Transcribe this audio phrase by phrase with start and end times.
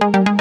[0.00, 0.37] Thank you.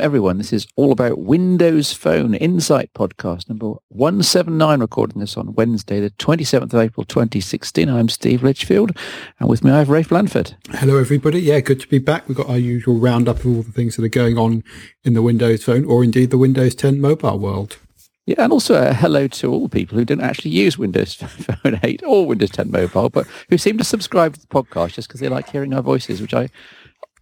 [0.00, 0.38] Welcome, everyone.
[0.38, 6.08] This is all about Windows Phone Insight podcast number 179, recording this on Wednesday, the
[6.12, 7.86] 27th of April, 2016.
[7.86, 8.96] I'm Steve Litchfield,
[9.38, 10.56] and with me I have Rafe Blandford.
[10.70, 11.42] Hello, everybody.
[11.42, 12.26] Yeah, good to be back.
[12.26, 14.64] We've got our usual roundup of all the things that are going on
[15.04, 17.76] in the Windows Phone, or indeed the Windows 10 mobile world.
[18.24, 21.14] Yeah, and also a hello to all the people who didn't actually use Windows
[21.62, 25.08] Phone 8 or Windows 10 Mobile, but who seem to subscribe to the podcast just
[25.08, 26.48] because they like hearing our voices, which I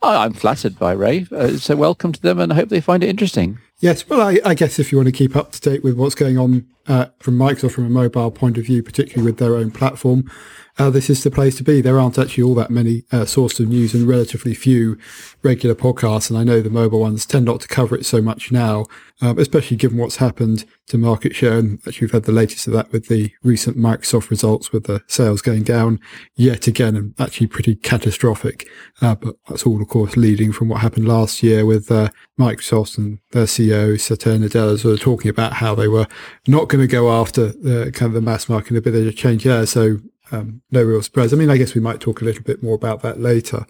[0.03, 1.33] I'm flattered by Rafe.
[1.33, 3.59] Uh, so welcome to them and I hope they find it interesting.
[3.81, 6.17] Yes, well, I, I, guess if you want to keep up to date with what's
[6.17, 9.71] going on uh, from Microsoft from a mobile point of view, particularly with their own
[9.71, 10.29] platform,
[10.79, 11.81] uh, this is the place to be.
[11.81, 14.97] There aren't actually all that many uh, sources of news and relatively few
[15.43, 16.31] regular podcasts.
[16.31, 18.87] And I know the mobile ones tend not to cover it so much now,
[19.21, 21.59] um, especially given what's happened to market share.
[21.59, 25.03] And actually, we've had the latest of that with the recent Microsoft results with the
[25.09, 25.99] sales going down
[26.37, 28.69] yet again and actually pretty catastrophic.
[29.03, 32.99] Uh, but that's all, of course, leading from what happened last year with uh, Microsoft
[32.99, 36.07] and their CEO, Satya Nadella, sort of talking about how they were
[36.47, 39.13] not going to go after the kind of the mass market a bit of a
[39.13, 39.67] change there.
[39.67, 39.99] So
[40.31, 41.33] um, no real surprise.
[41.33, 43.67] I mean, I guess we might talk a little bit more about that later.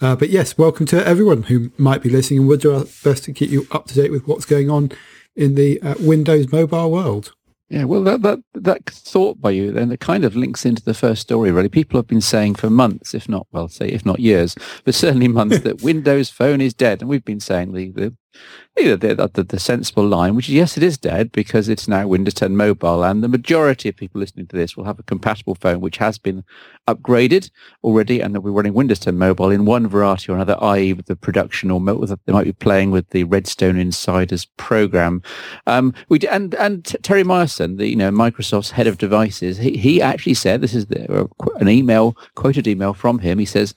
[0.00, 3.24] Uh, but yes, welcome to everyone who might be listening, and we'll do our best
[3.24, 4.92] to keep you up to date with what's going on
[5.34, 7.32] in the uh, Windows mobile world.
[7.68, 10.94] Yeah, well, that, that that thought by you then it kind of links into the
[10.94, 11.50] first story.
[11.50, 14.94] Really, people have been saying for months, if not well, say if not years, but
[14.94, 18.14] certainly months, that Windows Phone is dead, and we've been saying the, the
[18.76, 22.06] you the, the, the, sensible line, which is yes, it is dead because it's now
[22.06, 25.54] Windows 10 mobile, and the majority of people listening to this will have a compatible
[25.54, 26.44] phone which has been
[26.86, 27.50] upgraded
[27.82, 31.06] already, and they'll be running Windows 10 mobile in one variety or another, i.e., with
[31.06, 35.22] the production, or they might be playing with the Redstone Insiders program.
[35.66, 40.00] Um, we and and Terry Myerson, the you know Microsoft's head of devices, he he
[40.00, 41.26] actually said this is the, uh,
[41.58, 43.38] an email quoted email from him.
[43.38, 43.74] He says,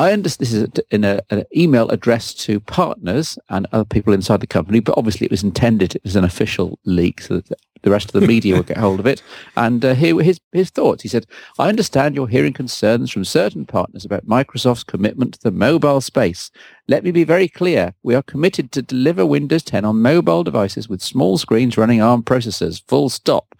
[0.00, 4.40] I understand this is in a, an email addressed to partners and other people inside
[4.40, 8.06] the company, but obviously it was intended as an official leak so that the rest
[8.06, 9.22] of the media will get hold of it.
[9.56, 11.02] And uh, here were his, his thoughts.
[11.02, 11.26] He said,
[11.58, 16.50] I understand you're hearing concerns from certain partners about Microsoft's commitment to the mobile space.
[16.90, 17.94] Let me be very clear.
[18.02, 22.24] We are committed to deliver Windows 10 on mobile devices with small screens running ARM
[22.24, 23.54] processors, full stop.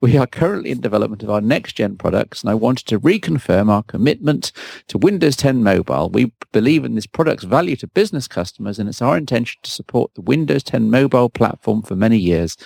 [0.00, 3.82] We are currently in development of our next-gen products, and I wanted to reconfirm our
[3.82, 4.52] commitment
[4.86, 6.10] to Windows 10 Mobile.
[6.10, 10.14] We believe in this product's value to business customers, and it's our intention to support
[10.14, 12.56] the Windows 10 mobile platform for many years.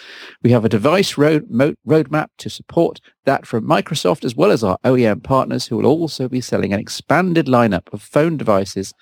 [0.43, 4.63] We have a device road, mo- roadmap to support that from Microsoft, as well as
[4.63, 8.93] our OEM partners, who will also be selling an expanded lineup of phone devices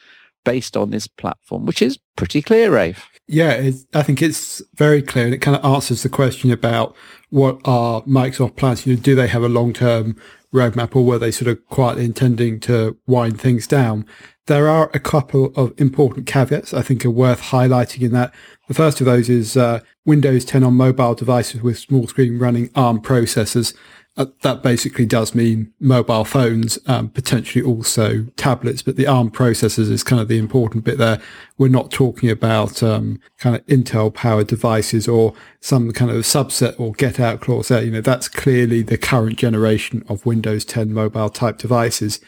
[0.44, 3.08] based on this platform, which is pretty clear, Rafe.
[3.26, 6.96] Yeah, I think it's very clear, and it kind of answers the question about
[7.28, 8.86] what are Microsoft plans.
[8.86, 10.16] You know, do they have a long-term
[10.52, 14.06] roadmap, or were they sort of quietly intending to wind things down?
[14.46, 18.32] There are a couple of important caveats I think are worth highlighting in that.
[18.66, 22.70] The first of those is uh, Windows 10 on mobile devices with small screen running
[22.74, 23.74] ARM processors.
[24.18, 29.88] Uh, that basically does mean mobile phones, um, potentially also tablets, but the ARM processors
[29.92, 31.20] is kind of the important bit there.
[31.56, 36.78] We're not talking about um, kind of Intel powered devices or some kind of subset
[36.80, 37.84] or get out clause there.
[37.84, 42.18] You know, that's clearly the current generation of Windows 10 mobile type devices.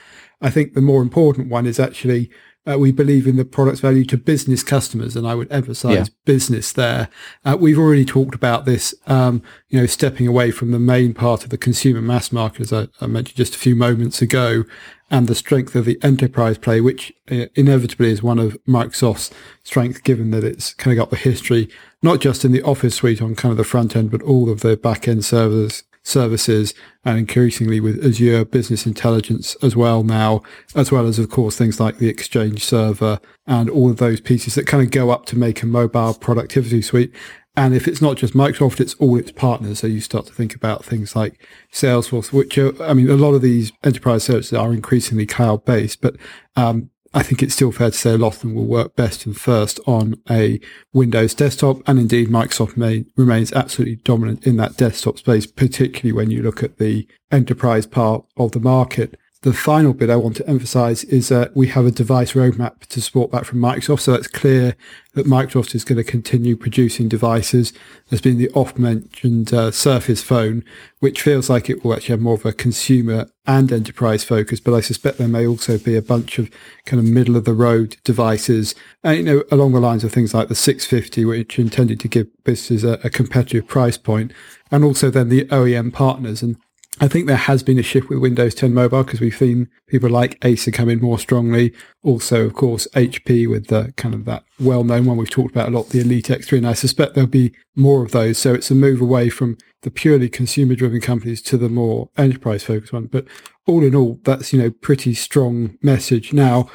[0.40, 2.30] I think the more important one is actually
[2.70, 6.04] uh, we believe in the product's value to business customers, and I would emphasize yeah.
[6.24, 7.08] business there.
[7.44, 11.44] Uh, we've already talked about this, um, you know, stepping away from the main part
[11.44, 14.64] of the consumer mass market, as I, I, mentioned just a few moments ago,
[15.10, 19.30] and the strength of the enterprise play, which uh, inevitably is one of Microsoft's
[19.64, 21.68] strengths, given that it's kind of got the history,
[22.02, 24.60] not just in the Office suite on kind of the front end, but all of
[24.60, 26.74] the back end servers services
[27.04, 30.42] and increasingly with Azure Business Intelligence as well now,
[30.74, 34.54] as well as, of course, things like the Exchange server and all of those pieces
[34.54, 37.12] that kind of go up to make a mobile productivity suite.
[37.56, 39.80] And if it's not just Microsoft, it's all its partners.
[39.80, 43.34] So you start to think about things like Salesforce, which are, I mean, a lot
[43.34, 46.16] of these enterprise services are increasingly cloud based, but
[46.56, 49.26] um, I think it's still fair to say a lot of them will work best
[49.26, 50.60] and first on a
[50.92, 51.82] Windows desktop.
[51.88, 56.62] And indeed, Microsoft may, remains absolutely dominant in that desktop space, particularly when you look
[56.62, 59.18] at the enterprise part of the market.
[59.42, 63.00] The final bit I want to emphasize is that we have a device roadmap to
[63.00, 64.00] support that from Microsoft.
[64.00, 64.76] So it's clear
[65.14, 67.72] that Microsoft is going to continue producing devices.
[68.08, 70.62] There's been the oft mentioned uh, Surface phone,
[70.98, 74.74] which feels like it will actually have more of a consumer and enterprise focus, but
[74.74, 76.50] I suspect there may also be a bunch of
[76.84, 80.34] kind of middle of the road devices, and, you know, along the lines of things
[80.34, 84.32] like the 650, which intended to give businesses a, a competitive price point,
[84.70, 86.42] and also then the OEM partners.
[86.42, 86.58] And
[87.02, 90.10] I think there has been a shift with Windows 10 Mobile because we've seen people
[90.10, 91.72] like Acer come in more strongly.
[92.02, 95.70] Also, of course, HP with the kind of that well-known one we've talked about a
[95.70, 98.36] lot, the Elite X3, and I suspect there'll be more of those.
[98.36, 103.06] So it's a move away from the purely consumer-driven companies to the more enterprise-focused one.
[103.06, 103.24] But
[103.66, 106.34] all in all, that's you know pretty strong message.
[106.34, 106.68] Now,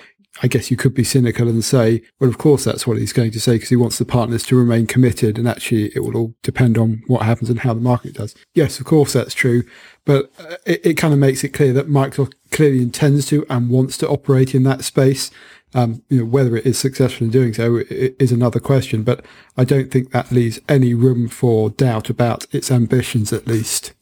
[0.44, 3.32] I guess you could be cynical and say, well, of course, that's what he's going
[3.32, 5.38] to say because he wants the partners to remain committed.
[5.38, 8.36] And actually, it will all depend on what happens and how the market does.
[8.54, 9.64] Yes, of course, that's true.
[10.06, 13.70] But uh, it, it kind of makes it clear that Microsoft clearly intends to and
[13.70, 15.32] wants to operate in that space.
[15.74, 19.04] Um, you know, whether it is successful in doing so is another question.
[19.04, 19.26] But
[19.58, 23.94] I don't think that leaves any room for doubt about its ambitions, at least.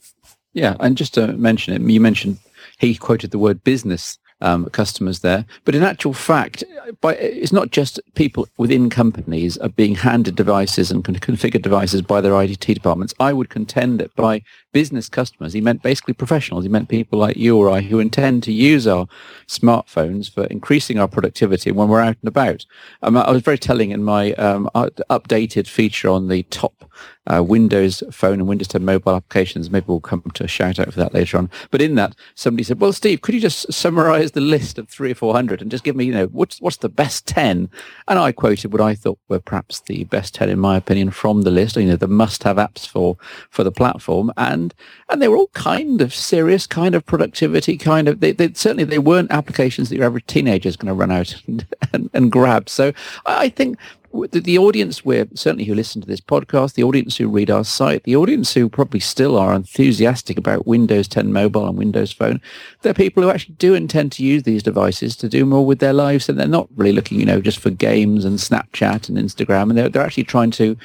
[0.54, 2.38] Yeah, and just to mention it, you mentioned
[2.78, 5.46] he quoted the word business um, customers there.
[5.66, 6.64] But in actual fact,
[7.02, 12.02] by, it's not just people within companies are being handed devices and can configure devices
[12.02, 13.14] by their IT departments.
[13.20, 14.42] I would contend that by
[14.74, 16.66] business customers, he meant basically professionals.
[16.66, 19.08] He meant people like you or I who intend to use our
[19.48, 22.66] smartphones for increasing our productivity when we're out and about.
[23.02, 26.92] Um, I was very telling in my um, updated feature on the top
[27.32, 29.70] uh, Windows Phone and Windows 10 mobile applications.
[29.70, 31.50] Maybe we'll come to a shout out for that later on.
[31.72, 35.12] But in that, somebody said, "Well, Steve, could you just summarize the list of three
[35.12, 37.70] or four hundred and just give me, you know, what's what's the best 10?
[38.08, 41.44] And I quoted what I thought were perhaps the best ten, in my opinion, from
[41.44, 41.78] the list.
[41.78, 43.18] You know, the must-have apps for
[43.50, 44.63] for the platform, and
[45.10, 48.20] and they were all kind of serious, kind of productivity, kind of.
[48.20, 51.36] They, they certainly they weren't applications that your average teenager is going to run out
[51.48, 52.70] and, and, and grab.
[52.70, 52.94] So
[53.26, 53.78] I think
[54.14, 57.64] the, the audience we're certainly who listen to this podcast, the audience who read our
[57.64, 62.40] site, the audience who probably still are enthusiastic about Windows 10 mobile and Windows Phone,
[62.82, 65.94] they're people who actually do intend to use these devices to do more with their
[65.94, 69.70] lives, and they're not really looking, you know, just for games and Snapchat and Instagram,
[69.70, 70.78] and they're they're actually trying to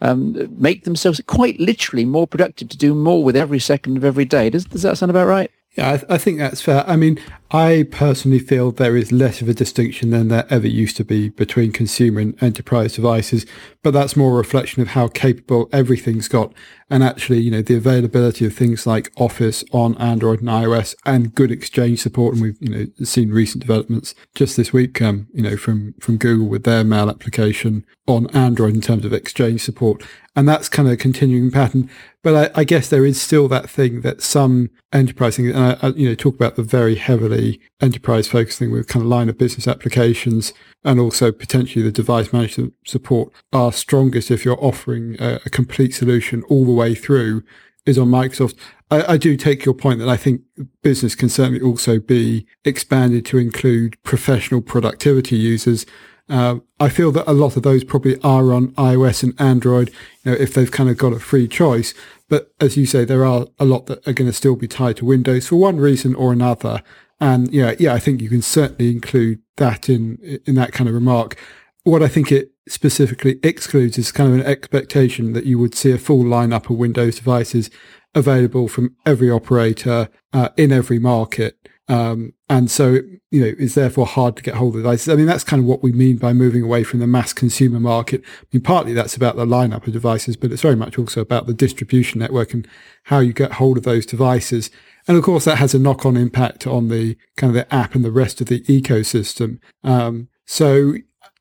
[0.00, 4.24] um, make themselves quite literally more productive to do more with every second of every
[4.24, 4.50] day.
[4.50, 5.50] Does does that sound about right?
[5.76, 6.84] Yeah, I, th- I, think that's fair.
[6.88, 7.18] I mean,
[7.50, 11.30] I personally feel there is less of a distinction than there ever used to be
[11.30, 13.44] between consumer and enterprise devices,
[13.82, 16.52] but that's more a reflection of how capable everything's got.
[16.90, 21.34] And actually, you know, the availability of things like Office on Android and iOS and
[21.34, 22.34] good exchange support.
[22.34, 26.18] And we've, you know, seen recent developments just this week, um, you know, from, from
[26.18, 30.04] Google with their mail application on Android in terms of exchange support.
[30.36, 31.88] And that's kind of a continuing pattern.
[32.22, 35.76] But I, I guess there is still that thing that some enterprise thing, and I,
[35.80, 39.28] I, you know, talk about the very heavily enterprise focused thing with kind of line
[39.28, 40.52] of business applications
[40.84, 45.94] and also potentially the device management support are strongest if you're offering a, a complete
[45.94, 47.44] solution all the way through
[47.86, 48.54] is on Microsoft.
[48.90, 50.42] I, I, do take your point that I think
[50.82, 55.84] business can certainly also be expanded to include professional productivity users.
[56.28, 59.90] Uh, I feel that a lot of those probably are on iOS and Android,
[60.22, 61.92] you know, if they've kind of got a free choice.
[62.28, 64.96] But as you say, there are a lot that are going to still be tied
[64.98, 66.82] to Windows for one reason or another.
[67.20, 70.94] And yeah, yeah, I think you can certainly include that in in that kind of
[70.94, 71.36] remark.
[71.82, 75.92] What I think it specifically excludes is kind of an expectation that you would see
[75.92, 77.70] a full lineup of Windows devices
[78.14, 81.68] available from every operator uh, in every market.
[81.86, 83.00] Um, and so,
[83.30, 85.08] you know, it's therefore hard to get hold of devices.
[85.08, 87.78] I mean, that's kind of what we mean by moving away from the mass consumer
[87.78, 88.22] market.
[88.24, 91.46] I mean, partly that's about the lineup of devices, but it's very much also about
[91.46, 92.66] the distribution network and
[93.04, 94.70] how you get hold of those devices.
[95.06, 97.94] And of course, that has a knock on impact on the kind of the app
[97.94, 99.58] and the rest of the ecosystem.
[99.82, 100.94] Um, so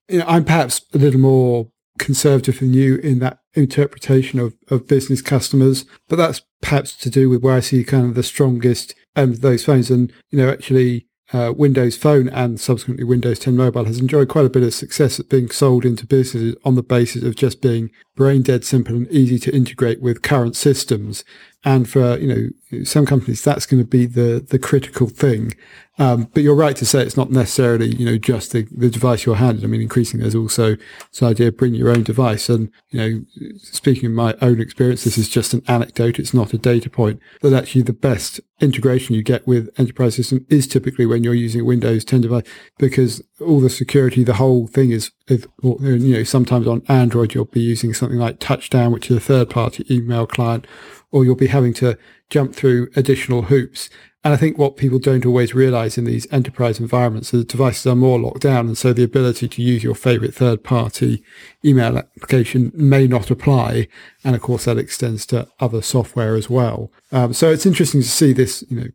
[0.10, 1.70] you know, I'm perhaps a little more
[2.00, 7.30] conservative than you in that interpretation of, of business customers, but that's perhaps to do
[7.30, 9.90] with where I see kind of the strongest um, those phones.
[9.90, 14.46] And, you know, actually, uh, Windows Phone and subsequently Windows 10 Mobile has enjoyed quite
[14.46, 17.90] a bit of success at being sold into businesses on the basis of just being
[18.16, 21.24] brain dead simple and easy to integrate with current systems.
[21.66, 25.54] And for, you know, some companies, that's going to be the, the critical thing.
[25.98, 29.26] Um, but you're right to say it's not necessarily, you know, just the, the device
[29.26, 29.64] you're handed.
[29.64, 30.76] I mean, increasingly there's also
[31.12, 32.50] this idea of bring your own device.
[32.50, 36.20] And, you know, speaking of my own experience, this is just an anecdote.
[36.20, 40.46] It's not a data point that actually the best integration you get with enterprise system
[40.50, 42.44] is typically when you're using Windows 10 device
[42.78, 47.46] because all the security, the whole thing is, is you know, sometimes on Android, you'll
[47.46, 50.68] be using something like Touchdown, which is a third party email client
[51.14, 51.98] or you'll be having to
[52.30, 53.90] jump through additional hoops.
[54.26, 57.86] And I think what people don't always realize in these enterprise environments is that devices
[57.86, 58.68] are more locked down.
[58.68, 61.24] And so the ability to use your favorite third party
[61.64, 63.88] email application may not apply.
[64.24, 66.92] And of course, that extends to other software as well.
[67.12, 68.88] Um, so it's interesting to see this, you know,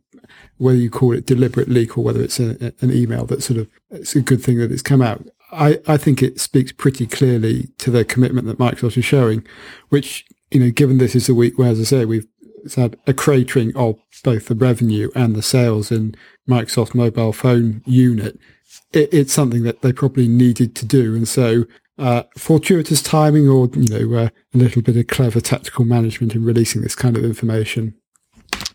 [0.57, 3.69] whether you call it deliberate leak or whether it's a, an email that sort of,
[3.91, 5.25] it's a good thing that it's come out.
[5.51, 9.45] I, I think it speaks pretty clearly to the commitment that Microsoft is showing,
[9.89, 12.27] which, you know, given this is a week where, as I say, we've
[12.75, 16.15] had a cratering of both the revenue and the sales in
[16.47, 18.39] Microsoft mobile phone unit.
[18.91, 21.15] It, it's something that they probably needed to do.
[21.15, 21.65] And so,
[21.97, 26.45] uh, fortuitous timing or, you know, uh, a little bit of clever tactical management in
[26.45, 27.93] releasing this kind of information.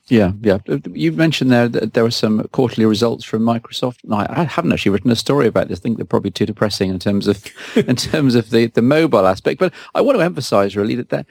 [0.09, 0.59] Yeah, yeah.
[0.69, 4.01] Uh, you mentioned there that there were some quarterly results from Microsoft.
[4.11, 5.79] I haven't actually written a story about this.
[5.79, 7.43] I think they're probably too depressing in terms of
[7.77, 9.59] in terms of the, the mobile aspect.
[9.59, 11.25] But I want to emphasise really that there,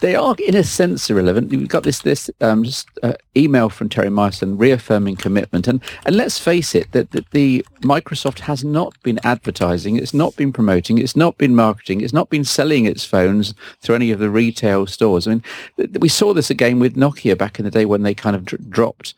[0.00, 1.50] they are in a sense irrelevant.
[1.50, 6.16] We've got this this um, just uh, email from Terry Myerson reaffirming commitment, and and
[6.16, 10.98] let's face it that, that the Microsoft has not been advertising, it's not been promoting,
[10.98, 14.86] it's not been marketing, it's not been selling its phones through any of the retail
[14.86, 15.26] stores.
[15.26, 15.42] I mean,
[15.98, 18.70] we saw this again with Nokia back in the day when they kind of dr-
[18.70, 19.14] dropped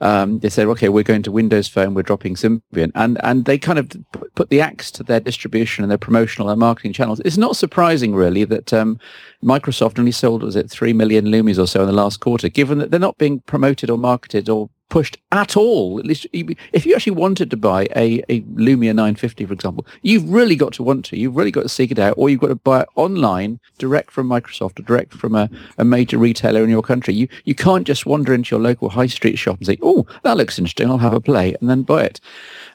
[0.00, 2.90] um, they said, okay, we're going to Windows Phone, we're dropping Symbian.
[2.94, 3.90] And, and they kind of
[4.34, 7.20] put the axe to their distribution and their promotional and marketing channels.
[7.24, 8.98] It's not surprising, really, that um,
[9.44, 12.78] Microsoft only sold, was it 3 million Lumias or so in the last quarter, given
[12.78, 15.98] that they're not being promoted or marketed or pushed at all.
[15.98, 20.28] At least if you actually wanted to buy a, a Lumia 950, for example, you've
[20.28, 21.18] really got to want to.
[21.18, 24.10] You've really got to seek it out, or you've got to buy it online, direct
[24.10, 27.14] from Microsoft or direct from a, a major retailer in your country.
[27.14, 30.36] You you can't just wander into your local high street shop and say, "Oh, that
[30.36, 30.90] looks interesting.
[30.90, 32.20] I'll have a play," and then buy it.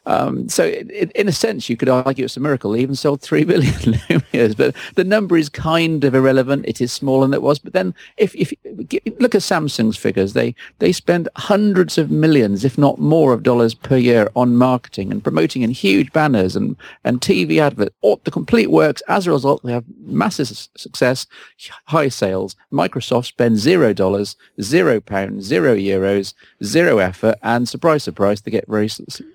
[0.05, 2.71] Um, so it, it, in a sense, you could argue it's a miracle.
[2.71, 6.65] They even sold 3 billion Lumias, but the number is kind of irrelevant.
[6.67, 7.59] It is smaller than it was.
[7.59, 8.53] But then if, if
[9.19, 13.73] look at Samsung's figures, they, they spend hundreds of millions, if not more of dollars
[13.73, 17.95] per year on marketing and promoting in huge banners and, and TV adverts.
[18.01, 19.01] All the complete works.
[19.07, 21.27] As a result, they have massive success,
[21.85, 22.55] high sales.
[22.71, 26.33] Microsoft spends zero dollars, zero pounds, zero euros,
[26.63, 28.89] zero effort, and surprise, surprise, they get very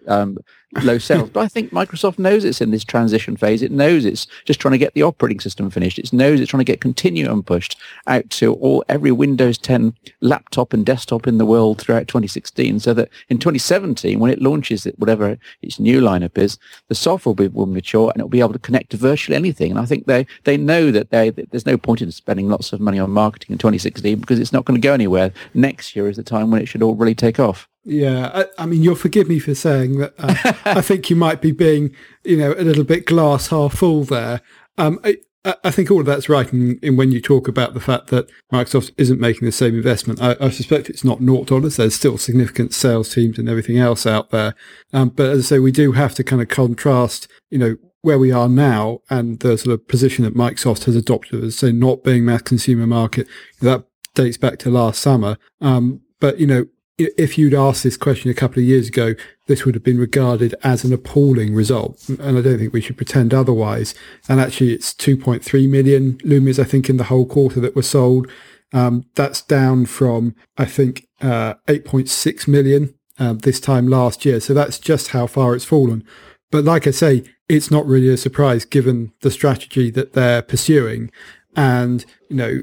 [0.06, 0.38] um,
[0.82, 1.30] low sales.
[1.30, 3.62] but I think Microsoft knows it's in this transition phase.
[3.62, 5.98] It knows it's just trying to get the operating system finished.
[5.98, 10.72] It knows it's trying to get Continuum pushed out to all every Windows 10 laptop
[10.72, 14.98] and desktop in the world throughout 2016, so that in 2017, when it launches it,
[14.98, 16.58] whatever its new lineup is,
[16.88, 19.70] the software will be will mature and it'll be able to connect to virtually anything.
[19.70, 22.80] And I think they they know that they there's no point in spending lots of
[22.80, 25.32] money on marketing in 2016 because it's not going to go anywhere.
[25.54, 27.69] Next year is the time when it should all really take off.
[27.84, 30.14] Yeah, I, I, mean, you'll forgive me for saying that.
[30.18, 30.34] Uh,
[30.64, 31.94] I think you might be being,
[32.24, 34.42] you know, a little bit glass half full there.
[34.76, 37.80] Um, I, I, think all of that's right in, in, when you talk about the
[37.80, 40.20] fact that Microsoft isn't making the same investment.
[40.20, 41.76] I, I suspect it's not naught dollars.
[41.76, 44.54] There's still significant sales teams and everything else out there.
[44.92, 48.18] Um, but as I say, we do have to kind of contrast, you know, where
[48.18, 52.02] we are now and the sort of position that Microsoft has adopted as say not
[52.02, 53.26] being mass consumer market.
[53.60, 53.84] That
[54.14, 55.38] dates back to last summer.
[55.60, 56.66] Um, but you know,
[57.00, 59.14] if you'd asked this question a couple of years ago,
[59.46, 62.08] this would have been regarded as an appalling result.
[62.08, 63.94] And I don't think we should pretend otherwise.
[64.28, 68.30] And actually, it's 2.3 million Lumias, I think, in the whole quarter that were sold.
[68.72, 74.40] Um, that's down from, I think, uh, 8.6 million uh, this time last year.
[74.40, 76.04] So that's just how far it's fallen.
[76.50, 81.10] But like I say, it's not really a surprise given the strategy that they're pursuing.
[81.56, 82.60] And, you know,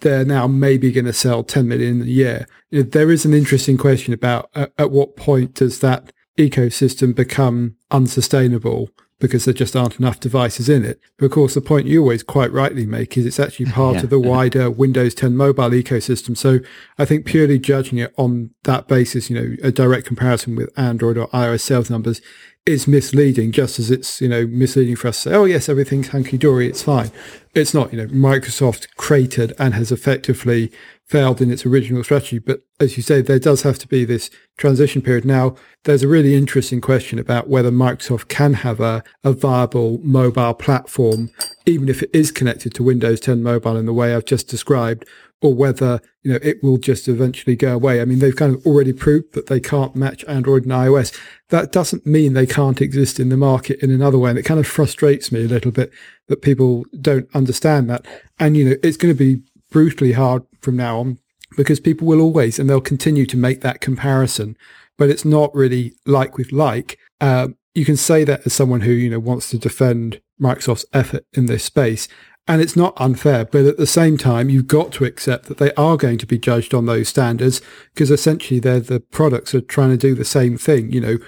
[0.00, 2.46] they're now maybe going to sell 10 million a year.
[2.70, 8.90] There is an interesting question about uh, at what point does that ecosystem become unsustainable
[9.18, 11.00] because there just aren't enough devices in it.
[11.16, 14.02] But of course, the point you always quite rightly make is it's actually part yeah.
[14.02, 16.36] of the wider Windows 10 mobile ecosystem.
[16.36, 16.58] So
[16.98, 21.16] I think purely judging it on that basis, you know, a direct comparison with Android
[21.16, 22.20] or iOS sales numbers
[22.66, 26.08] is misleading, just as it's, you know, misleading for us to say, oh, yes, everything's
[26.08, 27.12] hunky dory, it's fine.
[27.54, 30.72] It's not, you know, Microsoft created and has effectively
[31.06, 32.40] failed in its original strategy.
[32.40, 35.24] But as you say, there does have to be this transition period.
[35.24, 35.54] Now,
[35.84, 41.30] there's a really interesting question about whether Microsoft can have a, a viable mobile platform,
[41.64, 45.06] even if it is connected to Windows 10 mobile in the way I've just described,
[45.42, 48.00] or whether you know it will just eventually go away.
[48.00, 51.16] I mean, they've kind of already proved that they can't match Android and iOS.
[51.50, 54.60] That doesn't mean they can't exist in the market in another way, and it kind
[54.60, 55.92] of frustrates me a little bit
[56.28, 58.06] that people don't understand that.
[58.38, 61.18] And you know, it's going to be brutally hard from now on
[61.56, 64.56] because people will always and they'll continue to make that comparison,
[64.96, 66.98] but it's not really like with like.
[67.20, 71.24] Um, you can say that as someone who you know wants to defend Microsoft's effort
[71.34, 72.08] in this space,
[72.48, 75.72] and it's not unfair, but at the same time, you've got to accept that they
[75.74, 77.60] are going to be judged on those standards
[77.92, 80.92] because essentially they're the products are trying to do the same thing.
[80.92, 81.18] You know,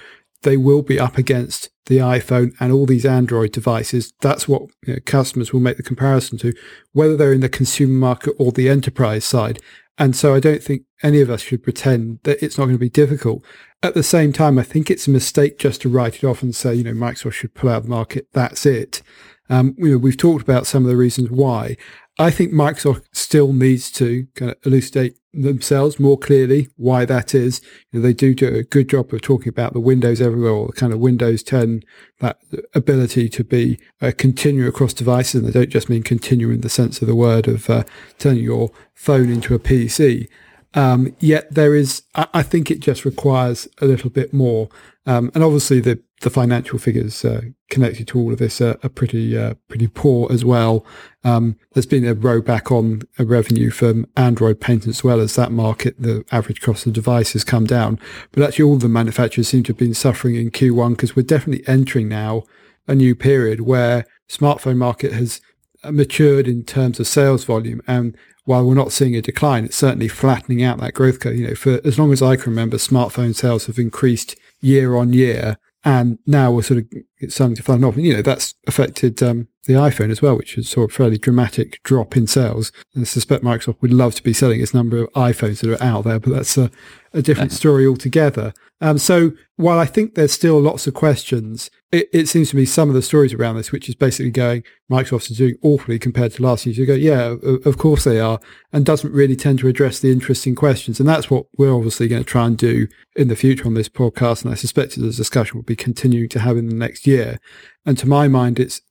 [0.43, 4.13] they will be up against the iPhone and all these Android devices.
[4.21, 6.53] That's what you know, customers will make the comparison to,
[6.93, 9.59] whether they're in the consumer market or the enterprise side.
[9.97, 12.79] And so I don't think any of us should pretend that it's not going to
[12.79, 13.43] be difficult.
[13.83, 16.55] At the same time, I think it's a mistake just to write it off and
[16.55, 18.27] say, you know, Microsoft should pull out the market.
[18.31, 19.01] That's it.
[19.49, 21.77] Um, you know, we've talked about some of the reasons why.
[22.17, 27.61] I think Microsoft still needs to kind of elucidate themselves more clearly why that is.
[27.91, 30.67] You know, they do do a good job of talking about the Windows everywhere or
[30.67, 31.81] the kind of Windows 10,
[32.19, 32.39] that
[32.75, 35.35] ability to be uh, continue across devices.
[35.35, 37.83] And they don't just mean continue in the sense of the word of uh,
[38.17, 40.27] turning your phone into a PC.
[40.73, 44.69] Um, yet there is, I, I, think it just requires a little bit more.
[45.07, 48.89] Um, and obviously the, the financial figures uh, connected to all of this are, are
[48.89, 50.85] pretty uh, pretty poor as well.
[51.23, 55.51] Um, there's been a rollback on a revenue from Android paint as well as that
[55.51, 55.95] market.
[55.99, 57.99] The average cost of the device has come down,
[58.31, 61.67] but actually all the manufacturers seem to have been suffering in Q1 because we're definitely
[61.67, 62.43] entering now
[62.87, 65.41] a new period where smartphone market has
[65.85, 68.15] matured in terms of sales volume and
[68.49, 71.35] while we're not seeing a decline, it's certainly flattening out that growth curve.
[71.35, 75.13] You know, for as long as I can remember, smartphone sales have increased year on
[75.13, 76.87] year and now we're sort of
[77.27, 77.95] starting to flatten off.
[77.95, 81.17] And, you know, that's affected um, the iPhone as well, which sort of a fairly
[81.17, 82.71] dramatic drop in sales.
[82.95, 85.83] And I suspect Microsoft would love to be selling its number of iPhones that are
[85.83, 86.71] out there, but that's a,
[87.13, 88.53] a different story altogether.
[88.81, 92.65] Um, so while I think there's still lots of questions, it, it, seems to me
[92.65, 96.31] some of the stories around this, which is basically going, Microsoft is doing awfully compared
[96.33, 96.73] to last year.
[96.73, 97.35] You go, yeah,
[97.65, 98.39] of course they are,
[98.71, 100.99] and doesn't really tend to address the interesting questions.
[100.99, 103.89] And that's what we're obviously going to try and do in the future on this
[103.89, 104.43] podcast.
[104.43, 107.39] And I suspect the discussion will be continuing to have in the next year.
[107.85, 108.81] And to my mind, it's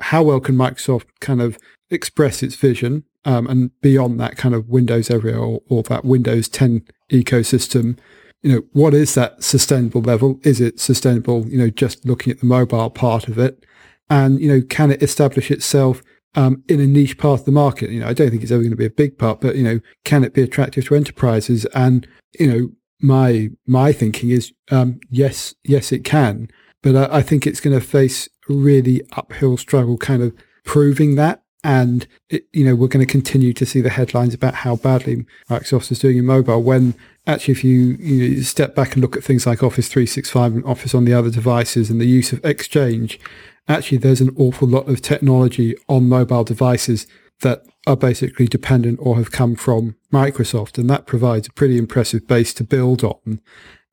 [0.00, 1.58] how well can Microsoft kind of
[1.90, 6.48] express its vision um, and beyond that kind of Windows everywhere or, or that Windows
[6.48, 7.98] 10 ecosystem
[8.42, 10.38] you know, what is that sustainable level?
[10.44, 13.64] Is it sustainable, you know, just looking at the mobile part of it?
[14.10, 16.02] And, you know, can it establish itself
[16.34, 17.90] um, in a niche part of the market?
[17.90, 19.64] You know, I don't think it's ever going to be a big part, but, you
[19.64, 21.64] know, can it be attractive to enterprises?
[21.74, 22.06] And,
[22.38, 22.70] you know,
[23.00, 26.48] my, my thinking is, um, yes, yes, it can.
[26.82, 31.14] But I, I think it's going to face a really uphill struggle kind of proving
[31.14, 34.76] that and it, you know we're going to continue to see the headlines about how
[34.76, 36.94] badly Microsoft is doing in mobile when
[37.28, 40.64] actually, if you, you know, step back and look at things like Office 365 and
[40.64, 43.20] Office on the other devices and the use of Exchange,
[43.68, 47.06] actually, there's an awful lot of technology on mobile devices
[47.42, 50.78] that are basically dependent or have come from Microsoft.
[50.78, 53.40] And that provides a pretty impressive base to build on.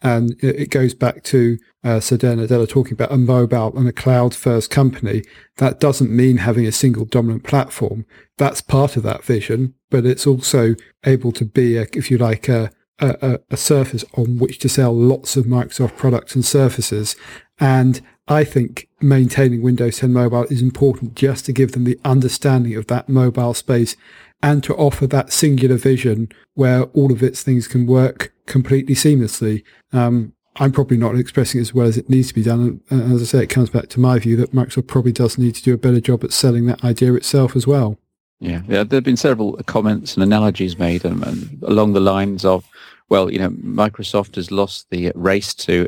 [0.01, 4.35] And it goes back to uh, Satya Nadella talking about a mobile and a cloud
[4.35, 5.23] first company.
[5.57, 8.05] That doesn't mean having a single dominant platform.
[8.37, 12.49] That's part of that vision, but it's also able to be, a, if you like,
[12.49, 17.15] a, a, a, surface on which to sell lots of Microsoft products and services.
[17.59, 22.75] And I think maintaining Windows 10 Mobile is important just to give them the understanding
[22.75, 23.95] of that mobile space
[24.45, 29.63] and to offer that singular vision where all of its things can work completely seamlessly.
[29.91, 32.79] Um, I'm probably not expressing it as well as it needs to be done.
[32.91, 35.55] And as I say, it comes back to my view that Microsoft probably does need
[35.55, 37.97] to do a better job at selling that idea itself as well.
[38.39, 38.83] Yeah, yeah.
[38.83, 42.69] There have been several comments and analogies made um, along the lines of,
[43.09, 45.87] well, you know, Microsoft has lost the race to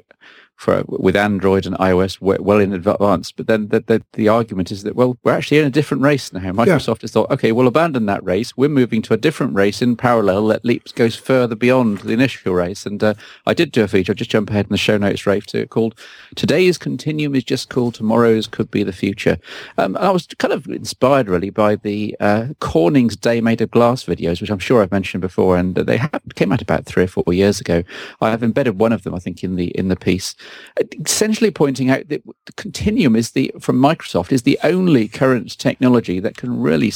[0.58, 3.32] for with Android and iOS well in advance.
[3.32, 6.34] But then the, the, the, argument is that, well, we're actually in a different race
[6.34, 6.40] now.
[6.52, 7.02] Microsoft yeah.
[7.02, 8.58] has thought, okay, we'll abandon that race.
[8.58, 12.56] We're moving to a different race in parallel that leaps goes further beyond the initial
[12.56, 12.88] race.
[12.88, 13.14] And uh,
[13.46, 15.60] I did do a feature, I'll just jump ahead in the show notes, Rafe, to
[15.60, 15.94] it called
[16.36, 19.38] Today's Continuum is Just Cool, Tomorrow's Could Be the Future.
[19.78, 24.06] Um, I was kind of inspired really by the uh, Corning's Day Made of Glass
[24.06, 27.08] videos, which I'm sure I've mentioned before, and they have, came out about three or
[27.08, 27.84] four years ago.
[28.22, 30.36] I have embedded one of them, I think, in the in the piece
[31.06, 36.20] essentially pointing out that the Continuum is the from Microsoft is the only current technology
[36.20, 36.92] that can really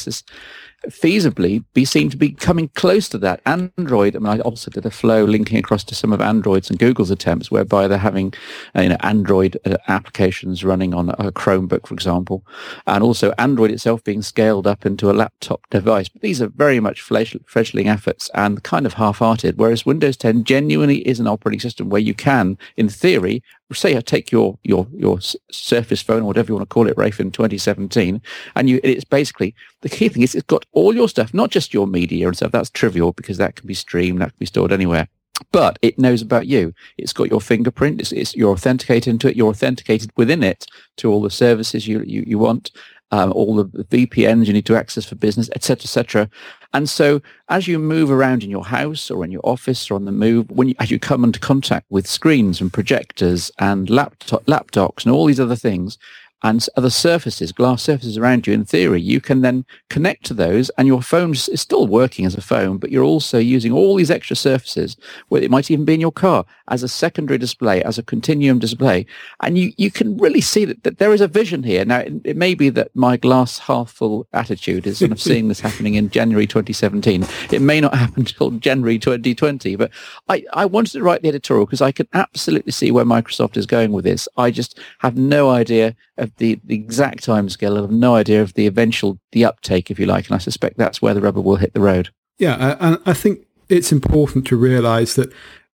[0.88, 3.40] feasibly be seen to be coming close to that.
[3.46, 6.78] Android, I mean, I also did a flow linking across to some of Android's and
[6.78, 8.34] Google's attempts whereby they're having,
[8.76, 12.44] uh, you know, Android uh, applications running on a Chromebook, for example,
[12.86, 16.08] and also Android itself being scaled up into a laptop device.
[16.08, 21.06] But these are very much fledgling efforts and kind of half-hearted, whereas Windows 10 genuinely
[21.08, 23.42] is an operating system where you can, in theory,
[23.74, 25.18] say I take your your your
[25.50, 28.20] Surface phone or whatever you want to call it, Rafe, in 2017,
[28.56, 31.74] and you it's basically the key thing is it's got all your stuff, not just
[31.74, 32.52] your media and stuff.
[32.52, 35.08] That's trivial because that can be streamed, that can be stored anywhere.
[35.50, 36.72] But it knows about you.
[36.98, 38.00] It's got your fingerprint.
[38.00, 39.36] It's, it's you're authenticated into it.
[39.36, 40.66] You're authenticated within it
[40.98, 42.70] to all the services you, you, you want.
[43.12, 46.30] Um, all the VPNs you need to access for business, etc., etc.
[46.74, 47.20] And so
[47.50, 50.50] as you move around in your house or in your office or on the move,
[50.50, 55.12] when you, as you come into contact with screens and projectors and laptop, laptops and
[55.12, 55.98] all these other things,
[56.42, 60.70] and other surfaces, glass surfaces around you, in theory, you can then connect to those
[60.70, 64.10] and your phone is still working as a phone, but you're also using all these
[64.10, 64.96] extra surfaces,
[65.28, 68.58] where it might even be in your car, as a secondary display, as a continuum
[68.58, 69.06] display.
[69.40, 71.84] And you, you can really see that, that there is a vision here.
[71.84, 75.48] Now, it, it may be that my glass half full attitude is sort of seeing
[75.48, 77.26] this happening in January 2017.
[77.50, 79.90] It may not happen until January 2020, but
[80.28, 83.66] I, I wanted to write the editorial because I can absolutely see where Microsoft is
[83.66, 84.28] going with this.
[84.36, 87.78] I just have no idea of the, the exact timescale.
[87.78, 90.26] I have no idea of the eventual, the uptake, if you like.
[90.26, 92.10] And I suspect that's where the rubber will hit the road.
[92.38, 92.76] Yeah.
[92.80, 95.32] And I think it's important to realize that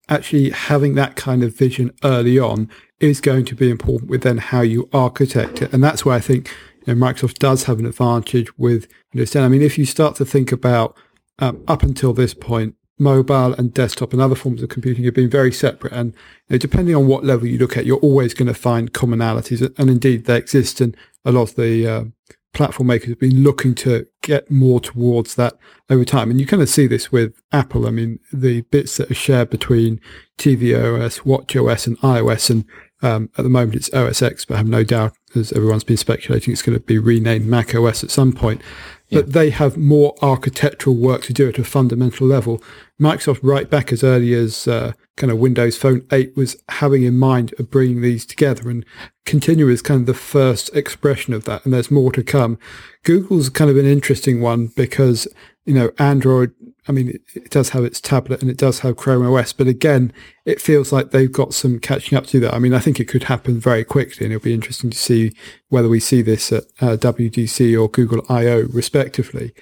[0.08, 4.38] actually having that kind of vision early on is going to be important with then
[4.38, 5.72] how you architect it.
[5.72, 6.50] And that's why I think
[6.86, 9.42] you know, Microsoft does have an advantage with Windows 10.
[9.42, 10.96] I mean, if you start to think about
[11.38, 15.30] um, up until this point, mobile and desktop and other forms of computing have been
[15.30, 15.92] very separate.
[15.92, 16.12] And
[16.48, 19.60] you know, depending on what level you look at, you're always going to find commonalities.
[19.78, 20.80] And indeed, they exist.
[20.80, 22.04] And a lot of the uh,
[22.52, 25.54] platform makers have been looking to get more towards that
[25.88, 26.30] over time.
[26.30, 27.86] And you kind of see this with Apple.
[27.86, 30.00] I mean, the bits that are shared between
[30.38, 32.50] tvOS, watchOS, and iOS.
[32.50, 32.64] And
[33.00, 35.96] um, at the moment, it's OS X, but I have no doubt, as everyone's been
[35.96, 38.60] speculating, it's going to be renamed Mac OS at some point
[39.08, 39.20] yeah.
[39.20, 42.62] but they have more architectural work to do at a fundamental level.
[43.00, 47.18] Microsoft, right back as early as uh, kind of Windows Phone 8, was having in
[47.18, 48.84] mind of bringing these together, and
[49.26, 52.58] Continuum is kind of the first expression of that, and there's more to come.
[53.02, 55.28] Google's kind of an interesting one because
[55.66, 56.54] you know Android
[56.88, 60.10] I mean, it, does have its tablet and it does have Chrome OS, but again,
[60.46, 62.54] it feels like they've got some catching up to that.
[62.54, 65.34] I mean, I think it could happen very quickly, and it'll be interesting to see
[65.68, 69.52] whether we see this at uh, WWDC or Google I/O, respectively.